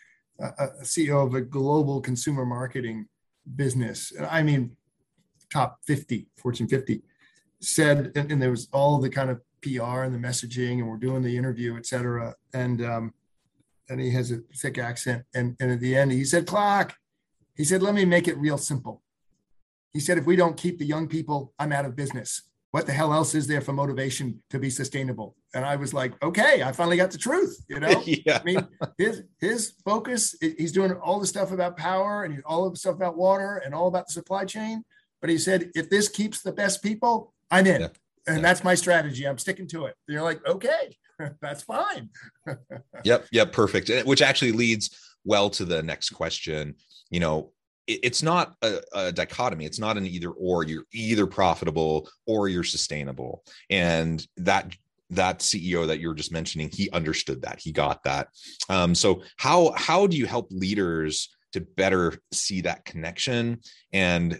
uh, 0.41 0.67
CEO 0.83 1.25
of 1.25 1.33
a 1.33 1.41
global 1.41 2.01
consumer 2.01 2.45
marketing 2.45 3.07
business, 3.55 4.13
I 4.29 4.43
mean, 4.43 4.75
top 5.51 5.79
50, 5.85 6.27
Fortune 6.37 6.67
50, 6.67 7.01
said, 7.61 8.11
and, 8.15 8.31
and 8.31 8.41
there 8.41 8.51
was 8.51 8.67
all 8.71 8.99
the 8.99 9.09
kind 9.09 9.29
of 9.29 9.41
PR 9.61 10.03
and 10.03 10.13
the 10.13 10.27
messaging, 10.27 10.79
and 10.79 10.87
we're 10.87 10.97
doing 10.97 11.21
the 11.21 11.35
interview, 11.35 11.77
et 11.77 11.85
cetera. 11.85 12.35
And 12.53 12.83
um, 12.83 13.13
and 13.89 13.99
he 13.99 14.11
has 14.11 14.31
a 14.31 14.39
thick 14.55 14.77
accent. 14.77 15.23
And, 15.33 15.55
and 15.59 15.71
at 15.71 15.79
the 15.79 15.95
end, 15.95 16.11
he 16.11 16.23
said, 16.23 16.45
"Clock," 16.45 16.95
he 17.59 17.65
said, 17.65 17.83
let 17.83 17.93
me 17.93 18.05
make 18.05 18.29
it 18.29 18.37
real 18.37 18.57
simple. 18.57 19.01
He 19.91 19.99
said, 19.99 20.17
if 20.17 20.25
we 20.25 20.37
don't 20.37 20.55
keep 20.55 20.79
the 20.79 20.85
young 20.85 21.09
people, 21.09 21.53
I'm 21.59 21.73
out 21.73 21.83
of 21.83 21.93
business. 21.93 22.43
What 22.71 22.85
the 22.85 22.93
hell 22.93 23.13
else 23.13 23.35
is 23.35 23.47
there 23.47 23.59
for 23.59 23.73
motivation 23.73 24.41
to 24.49 24.59
be 24.59 24.69
sustainable? 24.69 25.35
And 25.53 25.65
I 25.65 25.75
was 25.75 25.93
like, 25.93 26.13
okay, 26.23 26.63
I 26.63 26.71
finally 26.71 26.95
got 26.95 27.11
the 27.11 27.17
truth. 27.17 27.65
You 27.67 27.81
know, 27.81 28.01
yeah. 28.05 28.39
I 28.39 28.43
mean, 28.45 28.65
his 28.97 29.23
his 29.41 29.73
focus, 29.83 30.37
he's 30.39 30.71
doing 30.71 30.93
all 30.93 31.19
the 31.19 31.27
stuff 31.27 31.51
about 31.51 31.75
power 31.75 32.23
and 32.23 32.41
all 32.45 32.65
of 32.65 32.71
the 32.71 32.79
stuff 32.79 32.95
about 32.95 33.17
water 33.17 33.61
and 33.65 33.75
all 33.75 33.89
about 33.89 34.07
the 34.07 34.13
supply 34.13 34.45
chain. 34.45 34.85
But 35.21 35.29
he 35.29 35.37
said, 35.37 35.71
if 35.75 35.89
this 35.89 36.07
keeps 36.07 36.41
the 36.41 36.51
best 36.51 36.81
people, 36.81 37.33
I'm 37.51 37.67
in. 37.67 37.81
Yeah 37.81 37.87
and 38.29 38.37
yeah. 38.37 38.41
that's 38.41 38.63
my 38.63 38.75
strategy. 38.75 39.27
I'm 39.27 39.37
sticking 39.37 39.67
to 39.67 39.85
it. 39.85 39.95
You're 40.07 40.21
like, 40.21 40.45
okay, 40.45 40.95
that's 41.41 41.63
fine. 41.63 42.09
yep, 43.03 43.25
yep, 43.31 43.51
perfect. 43.51 43.89
Which 44.05 44.21
actually 44.21 44.51
leads 44.51 44.97
well 45.25 45.49
to 45.51 45.65
the 45.65 45.81
next 45.83 46.11
question. 46.11 46.75
You 47.09 47.19
know, 47.19 47.51
it, 47.87 47.99
it's 48.03 48.23
not 48.23 48.55
a, 48.61 48.79
a 48.93 49.11
dichotomy. 49.11 49.65
It's 49.65 49.79
not 49.79 49.97
an 49.97 50.05
either 50.05 50.29
or. 50.29 50.63
You're 50.63 50.85
either 50.93 51.25
profitable 51.25 52.09
or 52.25 52.47
you're 52.47 52.63
sustainable, 52.63 53.43
and 53.69 54.25
that 54.37 54.75
that 55.11 55.39
CEO 55.39 55.87
that 55.87 55.99
you're 55.99 56.13
just 56.13 56.31
mentioning, 56.31 56.69
he 56.71 56.91
understood 56.91 57.41
that. 57.41 57.59
He 57.59 57.71
got 57.71 58.03
that. 58.03 58.27
Um, 58.69 58.93
so 58.93 59.23
how 59.37 59.73
how 59.75 60.07
do 60.07 60.17
you 60.17 60.27
help 60.27 60.47
leaders 60.51 61.35
to 61.53 61.61
better 61.61 62.13
see 62.31 62.61
that 62.61 62.85
connection 62.85 63.59
and 63.91 64.39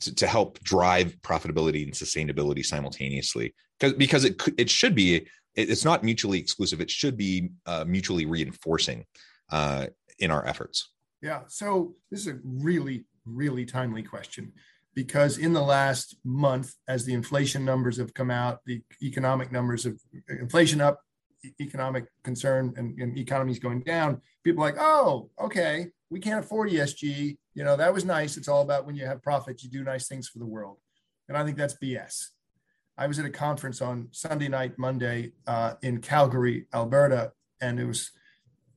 to, 0.00 0.14
to 0.14 0.26
help 0.26 0.58
drive 0.60 1.16
profitability 1.22 1.84
and 1.84 1.92
sustainability 1.92 2.64
simultaneously. 2.64 3.54
Because 3.78 3.94
because 3.94 4.24
it 4.24 4.42
it 4.56 4.70
should 4.70 4.94
be 4.94 5.26
it's 5.54 5.84
not 5.84 6.04
mutually 6.04 6.38
exclusive. 6.38 6.80
It 6.80 6.90
should 6.90 7.16
be 7.16 7.50
uh, 7.64 7.84
mutually 7.86 8.26
reinforcing 8.26 9.04
uh, 9.50 9.86
in 10.18 10.30
our 10.30 10.46
efforts. 10.46 10.90
Yeah. 11.22 11.42
So 11.48 11.94
this 12.10 12.20
is 12.20 12.28
a 12.28 12.38
really 12.44 13.04
really 13.26 13.64
timely 13.64 14.02
question 14.02 14.52
because 14.94 15.38
in 15.38 15.52
the 15.52 15.62
last 15.62 16.16
month 16.24 16.74
as 16.88 17.04
the 17.04 17.12
inflation 17.12 17.64
numbers 17.64 17.96
have 17.98 18.14
come 18.14 18.30
out 18.30 18.60
the 18.66 18.82
economic 19.02 19.52
numbers 19.52 19.84
of 19.86 20.00
inflation 20.28 20.80
up 20.80 21.00
economic 21.60 22.06
concern 22.24 22.72
and, 22.76 22.98
and 22.98 23.16
economies 23.18 23.58
going 23.58 23.80
down 23.80 24.20
people 24.42 24.62
like 24.62 24.76
oh 24.78 25.30
okay 25.40 25.88
we 26.10 26.20
can't 26.20 26.44
afford 26.44 26.70
esg 26.70 27.36
you 27.56 27.64
know, 27.64 27.74
that 27.74 27.92
was 27.92 28.04
nice. 28.04 28.36
It's 28.36 28.48
all 28.48 28.60
about 28.60 28.84
when 28.84 28.96
you 28.96 29.06
have 29.06 29.22
profits, 29.22 29.64
you 29.64 29.70
do 29.70 29.82
nice 29.82 30.06
things 30.06 30.28
for 30.28 30.38
the 30.38 30.46
world. 30.46 30.76
And 31.26 31.38
I 31.38 31.42
think 31.42 31.56
that's 31.56 31.74
BS. 31.82 32.26
I 32.98 33.06
was 33.06 33.18
at 33.18 33.24
a 33.24 33.30
conference 33.30 33.80
on 33.80 34.08
Sunday 34.12 34.48
night, 34.48 34.78
Monday 34.78 35.32
uh, 35.46 35.74
in 35.82 36.02
Calgary, 36.02 36.66
Alberta, 36.74 37.32
and 37.62 37.80
it 37.80 37.86
was 37.86 38.10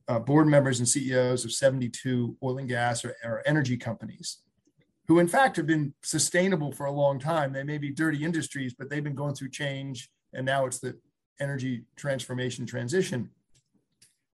uh, 0.08 0.18
board 0.18 0.46
members 0.46 0.78
and 0.78 0.88
CEOs 0.88 1.44
of 1.44 1.52
72 1.52 2.38
oil 2.42 2.56
and 2.56 2.68
gas 2.68 3.04
or, 3.04 3.14
or 3.22 3.42
energy 3.44 3.76
companies 3.76 4.38
who, 5.08 5.18
in 5.18 5.28
fact, 5.28 5.56
have 5.56 5.66
been 5.66 5.92
sustainable 6.02 6.72
for 6.72 6.86
a 6.86 6.92
long 6.92 7.18
time. 7.18 7.52
They 7.52 7.62
may 7.62 7.76
be 7.76 7.90
dirty 7.90 8.24
industries, 8.24 8.72
but 8.72 8.88
they've 8.88 9.04
been 9.04 9.14
going 9.14 9.34
through 9.34 9.50
change. 9.50 10.08
And 10.32 10.46
now 10.46 10.64
it's 10.64 10.78
the 10.78 10.98
energy 11.38 11.84
transformation 11.96 12.64
transition. 12.64 13.28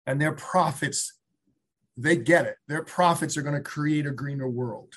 And 0.06 0.20
their 0.20 0.32
profits 0.32 1.14
they 1.96 2.16
get 2.16 2.46
it. 2.46 2.56
Their 2.68 2.82
profits 2.82 3.36
are 3.36 3.42
going 3.42 3.54
to 3.54 3.60
create 3.60 4.06
a 4.06 4.10
greener 4.10 4.48
world. 4.48 4.94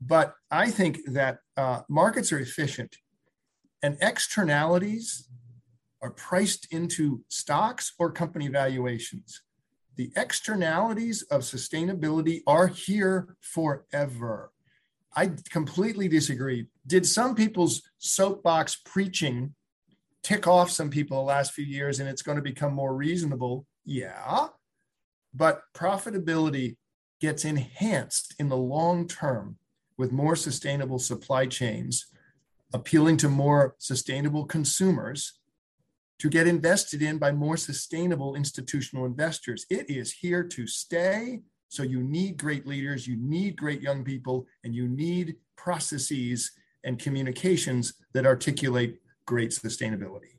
But 0.00 0.34
I 0.50 0.70
think 0.70 1.00
that 1.08 1.38
uh, 1.56 1.82
markets 1.88 2.32
are 2.32 2.38
efficient 2.38 2.96
and 3.82 3.96
externalities 4.00 5.28
are 6.02 6.10
priced 6.10 6.72
into 6.72 7.22
stocks 7.28 7.94
or 7.98 8.10
company 8.10 8.48
valuations. 8.48 9.42
The 9.96 10.12
externalities 10.16 11.22
of 11.22 11.42
sustainability 11.42 12.40
are 12.46 12.66
here 12.66 13.36
forever. 13.40 14.50
I 15.16 15.30
completely 15.50 16.08
disagree. 16.08 16.66
Did 16.86 17.06
some 17.06 17.34
people's 17.34 17.82
soapbox 17.98 18.76
preaching 18.84 19.54
tick 20.22 20.46
off 20.46 20.70
some 20.70 20.90
people 20.90 21.18
the 21.18 21.24
last 21.24 21.52
few 21.52 21.64
years 21.64 22.00
and 22.00 22.08
it's 22.08 22.22
going 22.22 22.36
to 22.36 22.42
become 22.42 22.74
more 22.74 22.94
reasonable? 22.94 23.66
Yeah 23.84 24.48
but 25.34 25.62
profitability 25.74 26.76
gets 27.20 27.44
enhanced 27.44 28.34
in 28.38 28.48
the 28.48 28.56
long 28.56 29.08
term 29.08 29.56
with 29.96 30.12
more 30.12 30.36
sustainable 30.36 30.98
supply 30.98 31.46
chains, 31.46 32.06
appealing 32.72 33.16
to 33.18 33.28
more 33.28 33.74
sustainable 33.78 34.44
consumers 34.44 35.38
to 36.18 36.28
get 36.28 36.46
invested 36.46 37.02
in 37.02 37.18
by 37.18 37.32
more 37.32 37.56
sustainable 37.56 38.34
institutional 38.34 39.04
investors. 39.04 39.66
It 39.70 39.90
is 39.90 40.12
here 40.12 40.44
to 40.44 40.66
stay. 40.66 41.40
So 41.68 41.82
you 41.82 42.02
need 42.02 42.36
great 42.36 42.66
leaders, 42.66 43.06
you 43.06 43.16
need 43.16 43.56
great 43.56 43.80
young 43.80 44.04
people, 44.04 44.46
and 44.62 44.74
you 44.74 44.86
need 44.86 45.36
processes 45.56 46.52
and 46.84 46.98
communications 46.98 47.94
that 48.12 48.26
articulate 48.26 49.00
great 49.26 49.50
sustainability. 49.50 50.38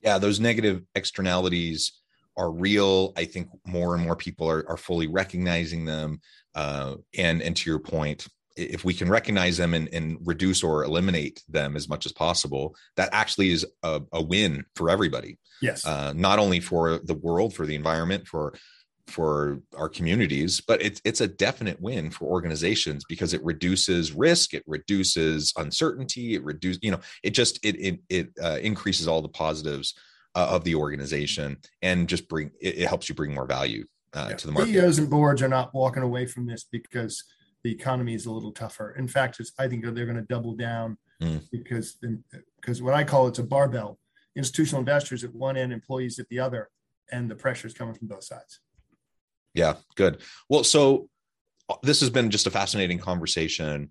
Yeah, 0.00 0.18
those 0.18 0.40
negative 0.40 0.82
externalities 0.94 1.99
are 2.40 2.50
real. 2.50 3.12
I 3.16 3.26
think 3.26 3.48
more 3.66 3.94
and 3.94 4.02
more 4.02 4.16
people 4.16 4.50
are, 4.50 4.68
are 4.68 4.78
fully 4.78 5.06
recognizing 5.06 5.84
them. 5.84 6.20
Uh, 6.54 6.96
and 7.16 7.42
and 7.42 7.54
to 7.54 7.70
your 7.70 7.78
point, 7.78 8.26
if 8.56 8.84
we 8.84 8.94
can 8.94 9.08
recognize 9.08 9.56
them 9.56 9.74
and, 9.74 9.88
and, 9.92 10.18
reduce 10.24 10.64
or 10.64 10.82
eliminate 10.84 11.42
them 11.48 11.76
as 11.76 11.88
much 11.88 12.04
as 12.06 12.12
possible, 12.12 12.74
that 12.96 13.08
actually 13.12 13.50
is 13.50 13.64
a, 13.84 14.00
a 14.12 14.22
win 14.22 14.64
for 14.74 14.90
everybody. 14.90 15.38
Yes. 15.62 15.86
Uh, 15.86 16.12
not 16.14 16.38
only 16.38 16.60
for 16.60 16.98
the 17.04 17.14
world, 17.14 17.54
for 17.54 17.66
the 17.66 17.74
environment, 17.74 18.26
for 18.26 18.54
for 19.06 19.60
our 19.76 19.88
communities, 19.88 20.60
but 20.60 20.80
it's 20.80 21.00
it's 21.04 21.20
a 21.20 21.28
definite 21.28 21.80
win 21.80 22.10
for 22.10 22.26
organizations 22.26 23.04
because 23.08 23.34
it 23.34 23.44
reduces 23.44 24.12
risk, 24.12 24.54
it 24.54 24.64
reduces 24.66 25.52
uncertainty, 25.56 26.34
it 26.34 26.44
reduces 26.44 26.80
you 26.82 26.90
know 26.90 27.00
it 27.22 27.30
just 27.30 27.64
it 27.64 27.76
it 27.78 28.00
it 28.08 28.28
uh, 28.42 28.58
increases 28.62 29.06
all 29.06 29.20
the 29.20 29.28
positives 29.28 29.94
uh, 30.34 30.48
of 30.50 30.64
the 30.64 30.74
organization 30.74 31.56
and 31.82 32.08
just 32.08 32.28
bring 32.28 32.50
it, 32.60 32.78
it 32.78 32.88
helps 32.88 33.08
you 33.08 33.14
bring 33.14 33.34
more 33.34 33.46
value 33.46 33.84
uh, 34.14 34.28
yeah. 34.30 34.36
to 34.36 34.46
the 34.46 34.52
market. 34.52 34.72
CEOs 34.72 34.98
and 34.98 35.10
boards 35.10 35.42
are 35.42 35.48
not 35.48 35.74
walking 35.74 36.02
away 36.02 36.26
from 36.26 36.46
this 36.46 36.64
because 36.70 37.24
the 37.64 37.72
economy 37.72 38.14
is 38.14 38.26
a 38.26 38.32
little 38.32 38.52
tougher. 38.52 38.94
In 38.96 39.08
fact, 39.08 39.40
I 39.58 39.68
think 39.68 39.84
they're 39.84 40.06
going 40.06 40.16
to 40.16 40.22
double 40.22 40.54
down 40.54 40.96
mm. 41.22 41.42
because 41.50 41.98
because 42.60 42.82
what 42.82 42.94
I 42.94 43.04
call 43.04 43.26
it's 43.26 43.38
a 43.38 43.44
barbell: 43.44 43.98
institutional 44.36 44.80
investors 44.80 45.24
at 45.24 45.34
one 45.34 45.56
end, 45.56 45.72
employees 45.72 46.18
at 46.18 46.28
the 46.28 46.38
other, 46.38 46.70
and 47.12 47.30
the 47.30 47.34
pressure 47.34 47.66
is 47.66 47.74
coming 47.74 47.94
from 47.94 48.08
both 48.08 48.24
sides. 48.24 48.60
Yeah, 49.54 49.74
good. 49.96 50.20
Well, 50.48 50.64
so 50.64 51.08
uh, 51.68 51.74
this 51.82 52.00
has 52.00 52.10
been 52.10 52.30
just 52.30 52.46
a 52.46 52.50
fascinating 52.50 52.98
conversation 52.98 53.90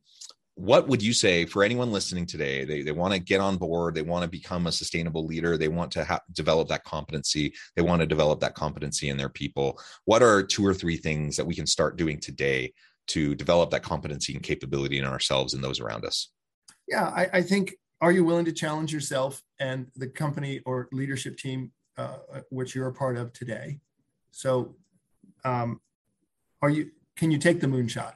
what 0.59 0.89
would 0.89 1.01
you 1.01 1.13
say 1.13 1.45
for 1.45 1.63
anyone 1.63 1.89
listening 1.89 2.25
today? 2.25 2.65
They, 2.65 2.81
they 2.81 2.91
want 2.91 3.13
to 3.13 3.19
get 3.19 3.39
on 3.39 3.55
board 3.55 3.95
they 3.95 4.01
want 4.01 4.23
to 4.23 4.29
become 4.29 4.67
a 4.67 4.71
sustainable 4.73 5.25
leader 5.25 5.57
they 5.57 5.69
want 5.69 5.89
to 5.93 6.03
ha- 6.03 6.19
develop 6.33 6.67
that 6.67 6.83
competency 6.83 7.53
they 7.77 7.81
want 7.81 8.01
to 8.01 8.05
develop 8.05 8.41
that 8.41 8.55
competency 8.55 9.07
in 9.07 9.15
their 9.15 9.29
people. 9.29 9.79
What 10.03 10.21
are 10.21 10.43
two 10.43 10.65
or 10.65 10.73
three 10.73 10.97
things 10.97 11.37
that 11.37 11.45
we 11.45 11.55
can 11.55 11.65
start 11.65 11.95
doing 11.95 12.19
today 12.19 12.73
to 13.07 13.35
develop 13.35 13.69
that 13.71 13.83
competency 13.83 14.33
and 14.33 14.43
capability 14.43 14.99
in 14.99 15.05
ourselves 15.05 15.53
and 15.53 15.63
those 15.63 15.79
around 15.79 16.03
us? 16.03 16.29
Yeah 16.89 17.07
i, 17.07 17.29
I 17.31 17.41
think 17.41 17.75
are 18.01 18.11
you 18.11 18.25
willing 18.25 18.45
to 18.45 18.51
challenge 18.51 18.93
yourself 18.93 19.41
and 19.59 19.87
the 19.95 20.07
company 20.07 20.59
or 20.65 20.89
leadership 20.91 21.37
team 21.37 21.71
uh, 21.97 22.17
which 22.49 22.75
you're 22.75 22.87
a 22.87 22.93
part 22.93 23.17
of 23.17 23.31
today? 23.31 23.79
So 24.31 24.75
um, 25.45 25.79
are 26.61 26.69
you 26.69 26.91
can 27.15 27.31
you 27.31 27.37
take 27.37 27.61
the 27.61 27.67
moonshot 27.67 28.13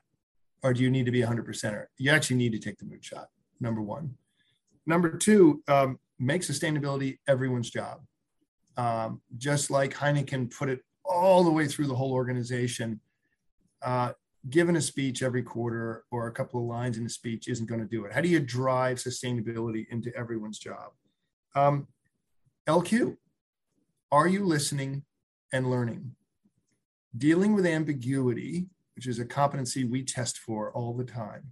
or 0.63 0.73
do 0.73 0.81
you 0.81 0.89
need 0.89 1.05
to 1.05 1.11
be 1.11 1.21
a 1.21 1.27
100%er? 1.27 1.89
You 1.97 2.11
actually 2.11 2.37
need 2.37 2.53
to 2.53 2.59
take 2.59 2.77
the 2.77 2.85
moonshot, 2.85 3.25
number 3.59 3.81
one. 3.81 4.15
Number 4.85 5.17
two, 5.17 5.61
um, 5.67 5.99
make 6.19 6.41
sustainability 6.41 7.19
everyone's 7.27 7.69
job. 7.69 8.01
Um, 8.77 9.21
just 9.37 9.69
like 9.69 9.93
Heineken 9.93 10.55
put 10.55 10.69
it 10.69 10.81
all 11.05 11.43
the 11.43 11.51
way 11.51 11.67
through 11.67 11.87
the 11.87 11.95
whole 11.95 12.13
organization, 12.13 12.99
uh, 13.83 14.13
giving 14.49 14.75
a 14.75 14.81
speech 14.81 15.21
every 15.21 15.43
quarter 15.43 16.03
or 16.11 16.27
a 16.27 16.31
couple 16.31 16.59
of 16.59 16.67
lines 16.67 16.97
in 16.97 17.05
a 17.05 17.09
speech 17.09 17.47
isn't 17.47 17.67
going 17.67 17.81
to 17.81 17.87
do 17.87 18.05
it. 18.05 18.13
How 18.13 18.21
do 18.21 18.29
you 18.29 18.39
drive 18.39 18.97
sustainability 18.97 19.85
into 19.89 20.15
everyone's 20.15 20.59
job? 20.59 20.91
Um, 21.55 21.87
LQ, 22.67 23.17
are 24.11 24.27
you 24.27 24.45
listening 24.45 25.03
and 25.51 25.69
learning? 25.69 26.15
Dealing 27.17 27.53
with 27.53 27.65
ambiguity, 27.65 28.67
which 28.95 29.07
is 29.07 29.19
a 29.19 29.25
competency 29.25 29.83
we 29.83 30.03
test 30.03 30.37
for 30.37 30.71
all 30.73 30.93
the 30.93 31.03
time, 31.03 31.47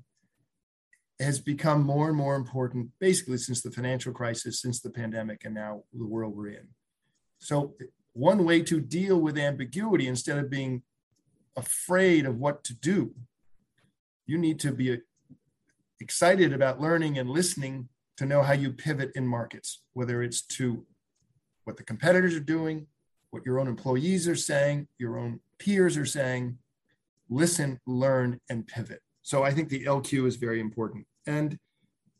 has 1.19 1.39
become 1.39 1.83
more 1.83 2.07
and 2.07 2.17
more 2.17 2.35
important 2.35 2.89
basically 2.99 3.37
since 3.37 3.61
the 3.61 3.71
financial 3.71 4.11
crisis, 4.11 4.61
since 4.61 4.79
the 4.79 4.89
pandemic, 4.89 5.45
and 5.45 5.53
now 5.53 5.83
the 5.93 6.05
world 6.05 6.35
we're 6.35 6.49
in. 6.49 6.67
So, 7.39 7.75
one 8.13 8.43
way 8.45 8.61
to 8.63 8.81
deal 8.81 9.19
with 9.19 9.37
ambiguity 9.37 10.07
instead 10.07 10.37
of 10.37 10.49
being 10.49 10.83
afraid 11.55 12.25
of 12.25 12.37
what 12.37 12.63
to 12.65 12.73
do. 12.73 13.13
You 14.25 14.37
need 14.37 14.59
to 14.61 14.71
be 14.71 14.93
uh, 14.93 14.97
excited 15.99 16.53
about 16.53 16.81
learning 16.81 17.17
and 17.17 17.29
listening 17.29 17.89
to 18.17 18.25
know 18.25 18.41
how 18.41 18.53
you 18.53 18.71
pivot 18.71 19.11
in 19.15 19.27
markets, 19.27 19.81
whether 19.93 20.21
it's 20.21 20.41
to 20.41 20.85
what 21.63 21.77
the 21.77 21.83
competitors 21.83 22.35
are 22.35 22.39
doing, 22.39 22.87
what 23.31 23.45
your 23.45 23.59
own 23.59 23.67
employees 23.67 24.27
are 24.27 24.35
saying, 24.35 24.87
your 24.97 25.17
own 25.17 25.39
peers 25.59 25.97
are 25.97 26.05
saying. 26.05 26.57
Listen, 27.31 27.79
learn, 27.87 28.39
and 28.49 28.67
pivot. 28.67 28.99
So 29.23 29.41
I 29.41 29.51
think 29.51 29.69
the 29.69 29.85
LQ 29.85 30.27
is 30.27 30.35
very 30.35 30.59
important. 30.59 31.07
And 31.25 31.57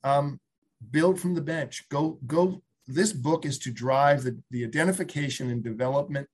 um, 0.04 0.40
build 0.90 1.20
from 1.20 1.36
the 1.36 1.42
bench. 1.42 1.88
Go, 1.90 2.18
go. 2.26 2.64
This 2.88 3.14
book 3.14 3.46
is 3.46 3.60
to 3.60 3.72
drive 3.72 4.24
the, 4.24 4.42
the 4.50 4.64
identification 4.64 5.52
and 5.52 5.64
development 5.64 6.28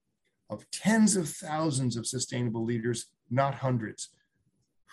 of 0.50 0.70
tens 0.72 1.16
of 1.16 1.28
thousands 1.28 1.98
of 1.98 2.08
sustainable 2.08 2.64
leaders, 2.64 3.08
not 3.30 3.56
hundreds. 3.56 4.10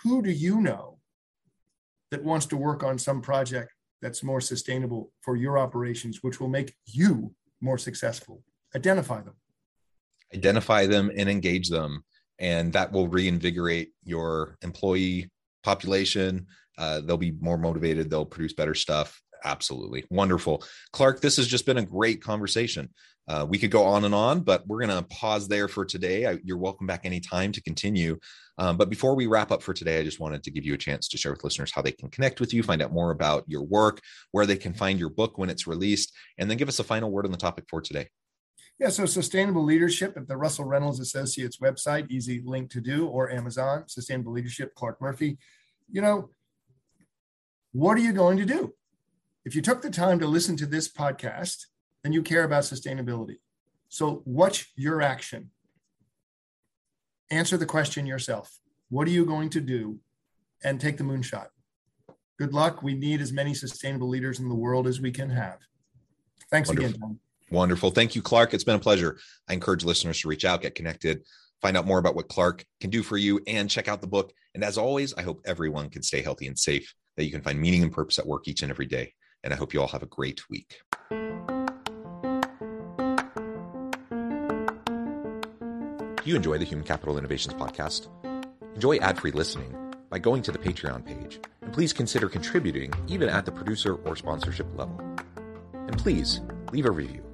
Who 0.03 0.23
do 0.23 0.31
you 0.31 0.61
know 0.61 0.99
that 2.11 2.25
wants 2.25 2.47
to 2.47 2.57
work 2.57 2.83
on 2.83 2.99
some 2.99 3.21
project 3.21 3.71
that's 4.03 4.23
more 4.23 4.41
sustainable 4.41 5.13
for 5.21 5.37
your 5.37 5.59
operations, 5.59 6.23
which 6.23 6.41
will 6.41 6.49
make 6.49 6.75
you 6.87 7.35
more 7.61 7.79
successful? 7.79 8.43
Identify 8.75 9.21
them. 9.21 9.35
Identify 10.35 10.87
them 10.87 11.13
and 11.17 11.29
engage 11.29 11.69
them. 11.69 12.05
And 12.39 12.73
that 12.73 12.93
will 12.93 13.09
reinvigorate 13.09 13.93
your 14.05 14.57
employee 14.63 15.31
population. 15.63 16.47
Uh, 16.77 17.01
they'll 17.01 17.17
be 17.17 17.35
more 17.41 17.59
motivated, 17.59 18.11
they'll 18.11 18.25
produce 18.25 18.53
better 18.53 18.75
stuff. 18.75 19.21
Absolutely. 19.45 20.05
Wonderful. 20.11 20.65
Clarke, 20.93 21.21
this 21.21 21.37
has 21.37 21.47
just 21.47 21.67
been 21.67 21.77
a 21.77 21.85
great 21.85 22.23
conversation. 22.23 22.89
Uh, 23.27 23.47
we 23.49 23.59
could 23.59 23.71
go 23.71 23.85
on 23.85 24.05
and 24.05 24.15
on, 24.15 24.41
but 24.41 24.67
we're 24.67 24.85
going 24.85 24.97
to 24.97 25.09
pause 25.09 25.49
there 25.49 25.69
for 25.69 25.85
today. 25.85 26.27
I, 26.27 26.39
you're 26.45 26.59
welcome 26.59 26.87
back 26.87 27.07
anytime 27.07 27.53
to 27.53 27.63
continue. 27.63 28.19
Um, 28.59 28.77
but 28.77 28.91
before 28.91 29.15
we 29.15 29.27
wrap 29.27 29.51
up 29.51 29.63
for 29.63 29.73
today, 29.73 29.99
I 29.99 30.05
just 30.05 30.21
wanted 30.21 30.43
to 30.45 30.51
give 30.51 30.65
you 30.65 30.75
a 30.75 30.79
chance 30.79 31.09
to 31.09 31.19
share 31.19 31.33
with 31.33 31.43
listeners 31.43 31.73
how 31.73 31.83
they 31.83 31.93
can 31.93 32.11
connect 32.11 32.41
with 32.41 32.53
you, 32.53 32.63
find 32.63 32.83
out 32.83 32.93
more 32.93 33.11
about 33.11 33.45
your 33.47 33.63
work, 33.63 34.01
where 34.33 34.47
they 34.47 34.57
can 34.57 34.75
find 34.75 34.99
your 34.99 35.09
book 35.11 35.39
when 35.39 35.51
it's 35.51 35.67
released, 35.67 36.13
and 36.39 36.51
then 36.51 36.59
give 36.59 36.69
us 36.69 36.79
a 36.79 36.85
final 36.85 37.11
word 37.11 37.25
on 37.25 37.33
the 37.33 37.39
topic 37.39 37.65
for 37.69 37.81
today. 37.81 38.09
Yeah, 38.81 38.89
so 38.89 39.07
sustainable 39.07 39.63
leadership 39.63 40.17
at 40.17 40.27
the 40.27 40.37
Russell 40.37 40.65
Reynolds 40.65 40.99
Associates 40.99 41.59
website, 41.59 42.11
easy 42.11 42.43
link 42.45 42.71
to 42.71 42.81
do, 42.81 43.07
or 43.07 43.31
Amazon, 43.31 43.85
sustainable 43.87 44.33
leadership, 44.33 44.75
Clarke 44.75 45.01
Murphy. 45.01 45.39
You 45.91 46.03
know, 46.03 46.31
what 47.73 47.97
are 47.97 48.01
you 48.01 48.13
going 48.13 48.37
to 48.39 48.45
do? 48.45 48.75
If 49.45 49.55
you 49.55 49.63
took 49.63 49.81
the 49.81 49.91
time 49.91 50.19
to 50.19 50.27
listen 50.27 50.57
to 50.57 50.67
this 50.67 50.91
podcast, 50.91 51.67
then 52.03 52.13
you 52.13 52.23
care 52.23 52.45
about 52.45 52.65
sustainability. 52.65 53.37
So, 53.89 54.23
what's 54.25 54.67
your 54.75 55.03
action? 55.03 55.51
Answer 57.31 57.57
the 57.57 57.67
question 57.67 58.07
yourself. 58.07 58.59
What 58.89 59.07
are 59.07 59.13
you 59.13 59.25
going 59.25 59.51
to 59.51 59.61
do? 59.61 59.99
And 60.65 60.81
take 60.81 60.97
the 60.97 61.05
moonshot. 61.05 61.49
Good 62.39 62.55
luck. 62.55 62.83
We 62.83 62.95
need 62.95 63.21
as 63.21 63.33
many 63.33 63.55
sustainable 63.55 64.09
leaders 64.09 64.41
in 64.41 64.49
the 64.49 64.55
world 64.55 64.87
as 64.87 65.01
we 65.01 65.13
can 65.13 65.31
have. 65.31 65.59
Thanks 66.51 66.69
Wonderful. 66.69 66.89
again, 66.89 67.01
Tom. 67.01 67.21
Wonderful. 67.51 67.91
Thank 67.91 68.15
you, 68.15 68.23
Clarke. 68.23 68.55
It's 68.55 68.65
been 68.65 68.77
a 68.77 68.81
pleasure. 68.81 69.19
I 69.49 69.53
encourage 69.53 69.85
listeners 69.85 70.21
to 70.21 70.29
reach 70.29 70.45
out, 70.45 70.63
get 70.63 70.75
connected, 70.75 71.23
find 71.61 71.77
out 71.77 71.87
more 71.87 71.99
about 71.99 72.15
what 72.15 72.29
Clarke 72.29 72.65
can 72.81 72.91
do 72.91 73.03
for 73.03 73.17
you, 73.17 73.41
and 73.47 73.71
check 73.71 73.87
out 73.89 74.01
the 74.01 74.07
book. 74.07 74.33
And 74.55 74.65
as 74.65 74.79
always, 74.79 75.15
I 75.15 75.23
hope 75.23 75.43
everyone 75.45 75.91
can 75.91 76.03
stay 76.03 76.23
healthy 76.23 76.47
and 76.47 76.59
safe, 76.59 76.95
that 77.17 77.25
you 77.25 77.31
can 77.31 77.43
find 77.43 77.61
meaning 77.61 77.83
and 77.83 77.93
purpose 77.93 78.19
at 78.19 78.27
work 78.27 78.49
each 78.49 78.63
and 78.63 78.71
every 78.71 78.87
day. 78.87 79.15
And 79.43 79.53
I 79.53 79.57
hope 79.57 79.75
you 79.75 79.81
all 79.81 79.89
have 79.89 80.03
a 80.03 80.07
great 80.07 80.49
week. 80.49 80.81
Do 86.25 86.31
you 86.31 86.37
enjoy 86.37 86.57
the 86.57 86.65
Human 86.65 86.87
Capital 86.87 87.19
Innovations 87.19 87.55
podcast? 87.55 88.09
Enjoy 88.75 88.97
ad 88.97 89.19
free 89.21 89.31
listening 89.31 89.77
by 90.09 90.19
going 90.19 90.43
to 90.43 90.53
the 90.53 90.59
Patreon 90.59 91.05
page, 91.05 91.39
and 91.61 91.73
please 91.73 91.93
consider 91.93 92.29
contributing 92.29 92.93
even 93.09 93.29
at 93.29 93.45
the 93.45 93.53
producer 93.53 93.97
or 93.97 94.17
sponsorship 94.17 94.67
level. 94.79 94.99
And 95.75 95.99
please 95.99 96.41
leave 96.73 96.87
a 96.87 96.91
review. 96.91 97.34